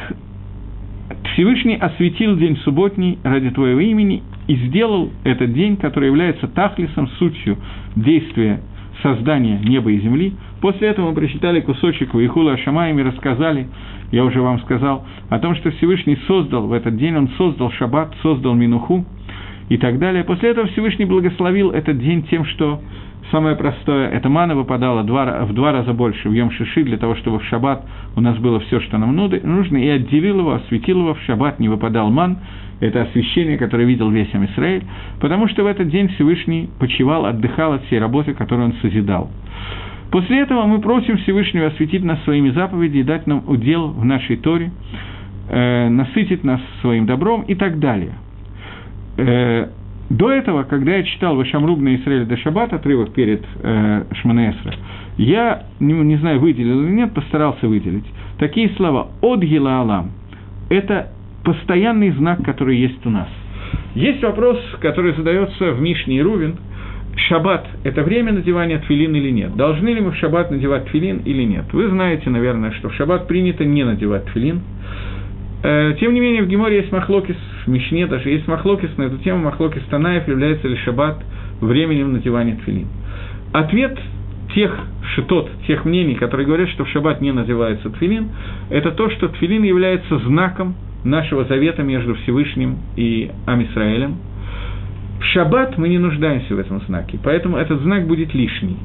[1.34, 7.58] Всевышний осветил день субботний ради Твоего имени и сделал этот день, который является тахлисом, сутью
[7.96, 8.62] действия
[9.02, 10.34] создания неба и земли.
[10.62, 13.68] После этого мы прочитали кусочек Ваихула Ашамаем и рассказали,
[14.12, 18.14] я уже вам сказал, о том, что Всевышний создал в этот день, он создал шаббат,
[18.22, 19.06] создал Минуху
[19.70, 20.24] и так далее.
[20.24, 22.82] После этого Всевышний благословил этот день тем, что
[23.32, 27.40] Самое простое, эта мана выпадала два, в два раза больше в Йом-Шиши, для того, чтобы
[27.40, 27.84] в шаббат
[28.16, 31.68] у нас было все, что нам нужно, и отделил его, осветил его, в шаббат не
[31.68, 32.38] выпадал ман,
[32.80, 34.84] это освящение, которое видел весь Амисраэль,
[35.20, 39.30] потому что в этот день Всевышний почивал, отдыхал от всей работы, которую он созидал.
[40.12, 44.38] После этого мы просим Всевышнего осветить нас своими заповедями и дать нам удел в нашей
[44.38, 44.72] Торе,
[45.50, 48.14] э, насытить нас своим добром и так далее.
[49.18, 49.68] Э,
[50.10, 54.76] до этого, когда я читал Вашамруб на Исраиле до Шаббат, отрывок перед э, Шманеэсра,
[55.18, 58.06] я, не, не знаю, выделил или нет, постарался выделить.
[58.38, 60.12] Такие слова «От Гила Алам»–
[60.70, 61.12] это
[61.46, 63.30] постоянный знак, который есть у нас.
[63.94, 66.58] Есть вопрос, который задается в Мишне и Рувин.
[67.16, 69.56] Шаббат– это время надевания тфилин или нет?
[69.56, 71.64] Должны ли мы в шаббат надевать тфилин или нет?
[71.72, 74.60] Вы знаете, наверное, что в шаббат принято не надевать тфилин.
[75.64, 79.18] Э, тем не менее, в Геморе есть махлокис, в Мишне даже есть махлокис на эту
[79.20, 81.24] тему, махлокис Танаев, является ли шаббат
[81.62, 82.88] временем надевания тфилин.
[83.54, 83.98] Ответ
[84.54, 84.78] тех
[85.16, 88.30] шитот, тех мнений, которые говорят, что в шаббат не надевается тфилин,
[88.70, 90.76] это то, что тфилин является знаком
[91.06, 94.18] нашего завета между Всевышним и Амисраэлем.
[95.20, 98.78] В шаббат мы не нуждаемся в этом знаке, поэтому этот знак будет лишний.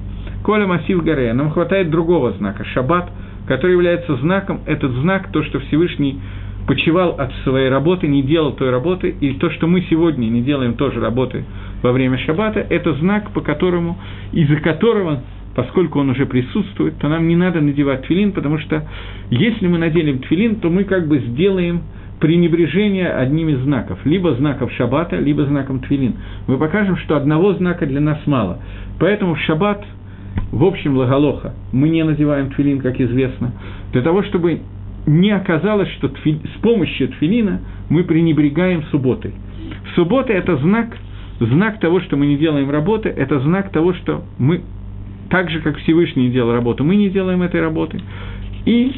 [0.44, 3.10] Коля Массив Горе, нам хватает другого знака, шаббат,
[3.46, 6.20] который является знаком, этот знак, то, что Всевышний
[6.66, 10.74] почивал от своей работы, не делал той работы, и то, что мы сегодня не делаем
[10.74, 11.44] тоже работы
[11.82, 13.98] во время шаббата, это знак, по которому,
[14.32, 15.22] из-за которого,
[15.56, 18.86] поскольку он уже присутствует, то нам не надо надевать твилин, потому что
[19.30, 21.82] если мы наделим твилин, то мы как бы сделаем
[22.20, 26.16] пренебрежение одним из знаков, либо знаков шаббата, либо знаком твилин.
[26.46, 28.58] Мы покажем, что одного знака для нас мало.
[28.98, 29.84] Поэтому в шаббат,
[30.52, 33.52] в общем, лаголоха, мы не надеваем твилин, как известно,
[33.92, 34.60] для того, чтобы
[35.06, 39.32] не оказалось, что тфи, с помощью тфилина мы пренебрегаем субботой.
[39.94, 40.96] Суббота– это знак,
[41.40, 44.60] знак того, что мы не делаем работы, это знак того, что мы,
[45.30, 48.00] так же, как Всевышний делал работу, мы не делаем этой работы.
[48.66, 48.92] И,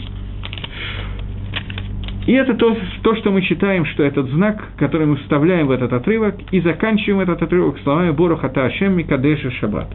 [2.27, 5.93] и это то, то, что мы считаем, что этот знак, который мы вставляем в этот
[5.93, 9.89] отрывок, и заканчиваем этот отрывок словами «Борохата Ашем Микадеша Шаббат».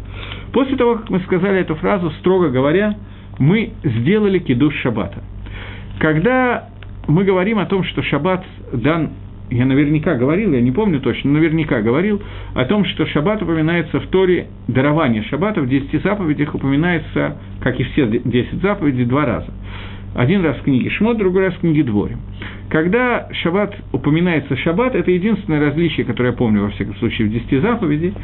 [0.51, 2.95] После того, как мы сказали эту фразу, строго говоря,
[3.39, 5.23] мы сделали кидуш Шаббата–
[5.99, 6.69] когда
[7.07, 9.11] мы говорим о том, что шаббат дан,
[9.49, 12.21] я наверняка говорил, я не помню точно, но наверняка говорил
[12.53, 17.83] о том, что шаббат упоминается в Торе, дарование шаббата в десяти заповедях упоминается, как и
[17.83, 19.47] все десять заповедей, два раза.
[20.17, 22.17] Один раз в книге Шмот, другой раз в книге Дворим.
[22.69, 27.59] Когда шаббат упоминается шаббат, это единственное различие, которое я помню, во всяком случае, в десяти
[27.59, 28.15] заповедей,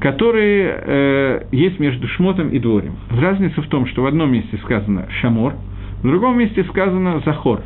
[0.00, 2.96] которые э, есть между Шмотом и Дворим.
[3.10, 5.54] Разница в том, что в одном месте сказано «шамор»,
[6.02, 7.62] в другом месте сказано «захор».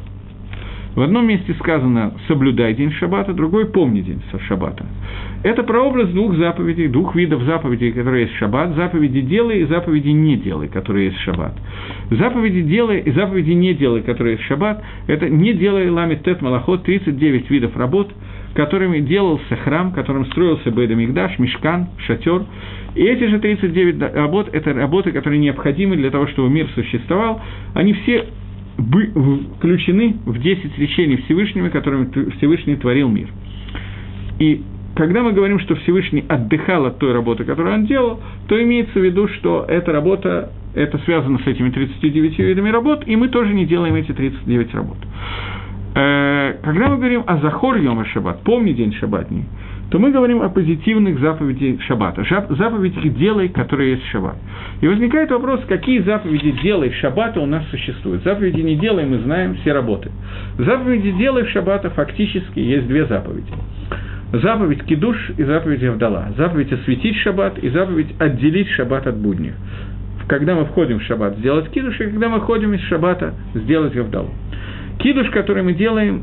[0.95, 4.85] В одном месте сказано «соблюдай день шаббата», другой «помни день шаббата».
[5.45, 10.37] Это прообраз двух заповедей, двух видов заповедей, которые есть шаббат, заповеди «делай» и заповеди «не
[10.37, 11.55] делай», которые есть шаббат.
[12.11, 16.83] Заповеди «делай» и заповеди «не делай», которые есть шаббат, это «не делай ламит тет малахот»,
[16.83, 18.11] 39 видов работ,
[18.55, 22.43] которыми делался храм, которым строился Бейдамигдаш, Мешкан, Шатер.
[22.97, 27.41] И эти же 39 работ– это работы, которые необходимы для того, чтобы мир существовал.
[27.75, 28.27] Они все
[28.79, 33.29] включены в 10 речений Всевышнего, которыми Всевышний творил мир.
[34.39, 34.63] И
[34.97, 39.05] когда мы говорим, что Всевышний отдыхал от той работы, которую он делал, то имеется в
[39.05, 43.67] виду, что эта работа, это связано с этими 39 видами работ, и мы тоже не
[43.67, 44.97] делаем эти 39 работ.
[45.95, 49.45] Э, когда мы говорим о Захор Йома Шаббат, помни день шаббатний,
[49.91, 54.37] то мы говорим о позитивных заповедях шаббата, заповедях «делай», которые есть в шаббат.
[54.81, 58.23] И возникает вопрос, какие заповеди «делай» в шаббата у нас существуют.
[58.23, 60.13] Заповеди «не делай» мы знаем, все работы.
[60.59, 63.53] Заповеди «делай» в шаббата фактически есть две заповеди.
[64.33, 66.29] Заповедь Кидуш и заповедь Авдала.
[66.37, 69.55] Заповедь осветить шаббат и заповедь отделить шаббат от будних.
[70.29, 74.31] Когда мы входим в шаббат, сделать Кидуш, и когда мы ходим из шаббата, сделать Авдалу.
[74.99, 76.23] Кидуш, который мы делаем,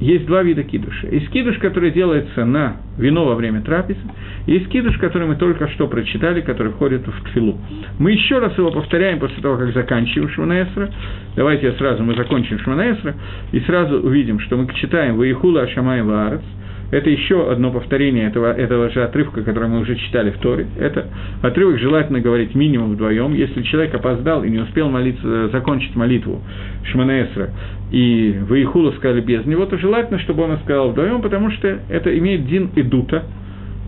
[0.00, 1.08] есть два вида кидуша.
[1.08, 3.98] Есть кидуш, который делается на вино во время трапезы,
[4.46, 7.58] и есть кидуш, который мы только что прочитали, который входит в тфилу.
[7.98, 10.90] Мы еще раз его повторяем после того, как заканчиваем Шманаэсра.
[11.34, 13.14] Давайте сразу мы закончим Шманаэсра,
[13.52, 16.42] и сразу увидим, что мы читаем «Ваихула Ашамай Ваарец»,
[16.90, 20.66] это еще одно повторение этого, этого же отрывка, который мы уже читали в Торе.
[20.78, 21.06] Это
[21.42, 23.34] отрывок желательно говорить минимум вдвоем.
[23.34, 26.42] Если человек опоздал и не успел молиться, закончить молитву
[26.84, 27.50] Шманаэсра,
[27.90, 32.46] и Ваихула сказали без него, то желательно, чтобы он сказал вдвоем, потому что это имеет
[32.46, 33.24] дин идута,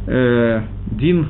[0.07, 1.29] э, дин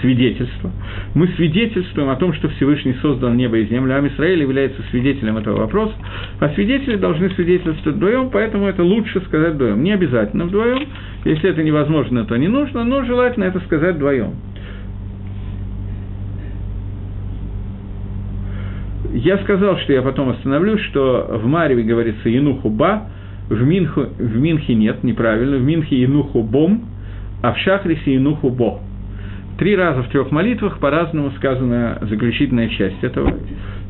[0.00, 0.70] свидетельство.
[1.14, 5.58] Мы свидетельствуем о том, что Всевышний создал небо и землю, а Израиль является свидетелем этого
[5.58, 5.94] вопроса,
[6.40, 9.82] а свидетели должны свидетельствовать вдвоем, поэтому это лучше сказать вдвоем.
[9.82, 10.88] Не обязательно вдвоем,
[11.24, 14.34] если это невозможно, то не нужно, но желательно это сказать вдвоем.
[19.12, 23.08] Я сказал, что я потом остановлюсь, что в Мареве говорится «Енуху ба»,
[23.48, 26.84] в, Минху, в Минхе нет, неправильно, в Минхе «Енуху бом»,
[27.42, 28.80] а в Шахрисе «Енуху бо».
[29.58, 33.34] Три раза в трех молитвах по-разному сказана заключительная часть этого.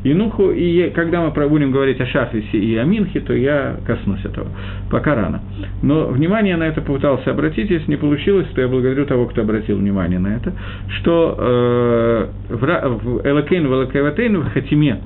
[0.03, 4.47] Инуху, и когда мы будем говорить о Шахрисе и о Минхе, то я коснусь этого.
[4.91, 5.41] Пока рано.
[5.81, 9.77] Но внимание на это попытался обратить, если не получилось, то я благодарю того, кто обратил
[9.77, 10.53] внимание на это,
[10.99, 15.01] что э, в Элакейн, в Элакейватейн, в Хатиме,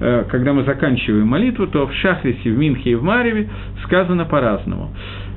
[0.00, 3.48] э, когда мы заканчиваем молитву, то в Шахрисе, в Минхе и в Мареве
[3.82, 4.92] сказано по-разному.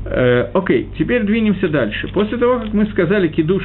[0.05, 2.09] Э, окей, теперь двинемся дальше.
[2.13, 3.63] После того, как мы сказали кидуш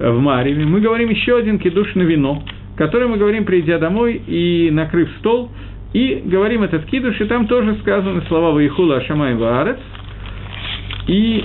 [0.00, 2.42] в Мареве, мы говорим еще один кидуш на вино,
[2.76, 5.50] который мы говорим, придя домой и накрыв стол,
[5.92, 9.78] и говорим этот кидуш, и там тоже сказаны слова «Ваихула Ашамай Ваарец»,
[11.06, 11.44] и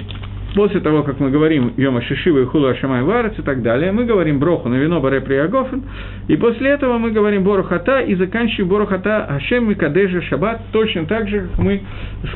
[0.55, 4.39] после того, как мы говорим Йома Шишива и Ашамай Варец и так далее, мы говорим
[4.39, 5.83] Броху на вино Баре Приягофен,
[6.29, 11.49] и после этого мы говорим Борухата и заканчиваем Борухата Ашем Микадежа Шаббат, точно так же,
[11.49, 11.81] как мы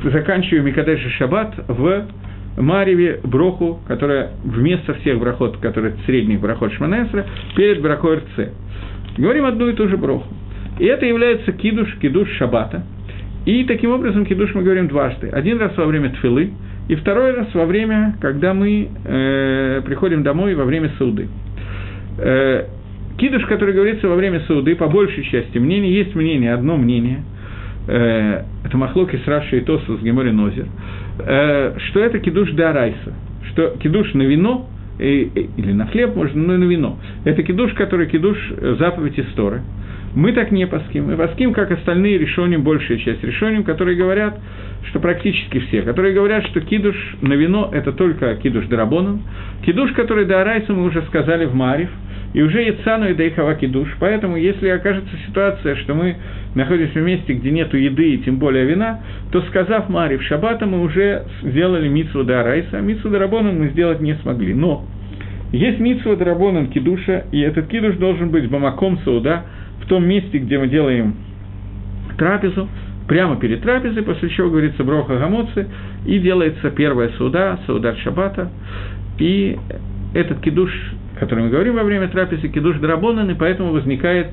[0.03, 2.07] заканчиваем Микадежа Шаббат в
[2.57, 7.25] Мареве Броху, которая вместо всех брахот, которые средних брахот Шманесра,
[7.55, 8.49] перед брахой РЦ.
[9.17, 10.27] Говорим одну и ту же Броху.
[10.79, 12.83] И это является кидуш, кидуш Шабата.
[13.45, 15.29] И таким образом кидуш мы говорим дважды.
[15.29, 16.51] Один раз во время тфилы,
[16.87, 21.27] и второй раз во время, когда мы э, приходим домой во время сауды.
[22.17, 22.65] Э,
[23.17, 27.23] кидуш, который говорится во время сауды, по большей части мнений, есть мнение, одно мнение–
[27.89, 30.67] э, это Махлоки с и Тосу с Гемори Нозер,
[31.19, 33.13] э, что это кидуш Дарайса,
[33.51, 34.67] что кидуш на вино,
[34.99, 36.99] и, или на хлеб можно, но и на вино.
[37.23, 39.61] Это кидуш, который кидуш э, заповедь истории.
[40.15, 41.05] Мы так не паским.
[41.05, 44.39] Мы паским, как остальные решением, большая часть решением, которые говорят,
[44.89, 49.21] что практически все, которые говорят, что кидуш на вино– это только кидуш дарабоном.
[49.65, 51.89] Кидуш, который до мы уже сказали в Марив,
[52.33, 53.89] и уже Яцану и Дейхава кидуш.
[53.99, 56.15] Поэтому, если окажется ситуация, что мы
[56.55, 59.01] находимся в месте, где нет еды и тем более вина,
[59.31, 63.99] то, сказав Марив Шаббата, мы уже сделали митсву до Арайса, а митсву Дарабоном мы сделать
[63.99, 64.53] не смогли.
[64.53, 64.85] Но
[65.51, 69.45] есть митсва Дарабонан кидуша, и этот кидуш должен быть бамаком сауда,
[69.81, 71.15] в том месте, где мы делаем
[72.17, 72.69] трапезу,
[73.07, 75.67] прямо перед трапезой, после чего говорится броха гамоцы,
[76.05, 78.51] и делается первая сауда, сауда шаббата,
[79.17, 79.57] и
[80.13, 80.71] этот кидуш,
[81.19, 84.27] который мы говорим во время трапезы, кидуш драбонан, и поэтому возникает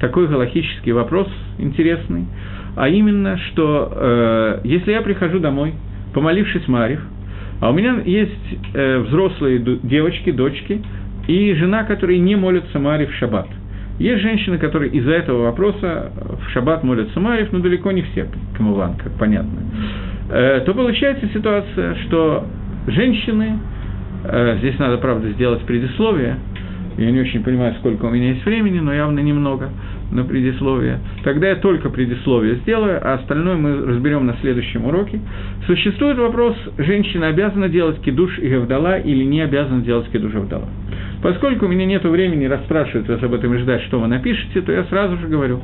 [0.00, 1.28] такой галахический вопрос
[1.58, 2.26] интересный,
[2.76, 5.74] а именно, что э, если я прихожу домой,
[6.12, 7.00] помолившись Марив,
[7.60, 10.82] а у меня есть э, взрослые девочки, дочки,
[11.28, 13.48] и жена, которые не молятся Марив в шаббат–
[13.98, 18.26] есть женщины, которые из-за этого вопроса в шаббат молятся Марьев, но далеко не все,
[18.56, 19.60] Камуван, как понятно.
[20.30, 22.44] Э, то получается ситуация, что
[22.88, 23.58] женщины,
[24.58, 26.38] здесь надо, правда, сделать предисловие,
[26.96, 29.70] я не очень понимаю, сколько у меня есть времени, но явно немного
[30.12, 31.00] на предисловие.
[31.24, 35.18] Тогда я только предисловие сделаю, а остальное мы разберем на следующем уроке.
[35.66, 40.68] Существует вопрос, женщина обязана делать кидуш и гавдала или не обязана делать кидуш и гавдала.
[41.20, 44.70] Поскольку у меня нет времени расспрашивать вас об этом и ждать, что вы напишете, то
[44.70, 45.62] я сразу же говорю,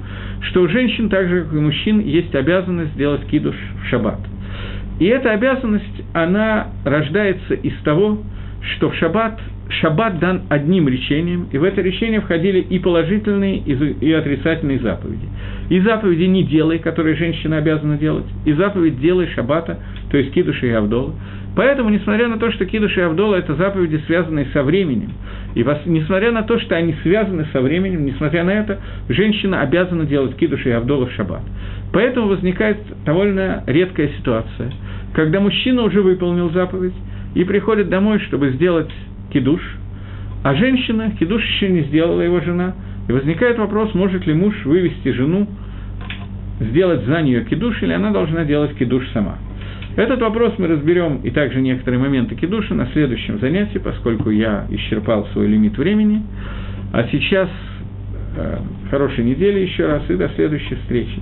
[0.48, 3.54] что у женщин, так же как и у мужчин, есть обязанность сделать кидуш
[3.84, 4.18] в шаббат.
[4.98, 9.40] И эта обязанность, она рождается из того, что в шаббат,
[9.80, 15.28] шаббат дан одним речением, и в это речение входили и положительные, и отрицательные заповеди.
[15.70, 19.78] И заповеди «не делай», которые женщина обязана делать, и заповедь «делай шаббата»,
[20.10, 21.14] то есть кидуша и авдола–
[21.56, 25.12] Поэтому, несмотря на то, что Кидуш и Авдола– это заповеди, связанные со временем,
[25.54, 30.36] и несмотря на то, что они связаны со временем, несмотря на это, женщина обязана делать
[30.36, 31.42] Кидуш и Авдола в шаббат.
[31.92, 34.72] Поэтому возникает довольно редкая ситуация,
[35.12, 36.94] когда мужчина уже выполнил заповедь
[37.34, 38.90] и приходит домой, чтобы сделать
[39.32, 39.60] кидуш,
[40.42, 42.74] а женщина, кидуш еще не сделала его жена,
[43.08, 45.46] и возникает вопрос, может ли муж вывести жену,
[46.60, 49.38] сделать за нее кидуш, или она должна делать кидуш сама–
[49.96, 55.26] Этот вопрос мы разберем и также некоторые моменты кидуша на следующем занятии, поскольку я исчерпал
[55.32, 56.22] свой лимит времени.
[56.92, 57.48] А сейчас
[58.36, 58.58] э,
[58.90, 61.20] хорошей недели еще раз и до следующей встречи.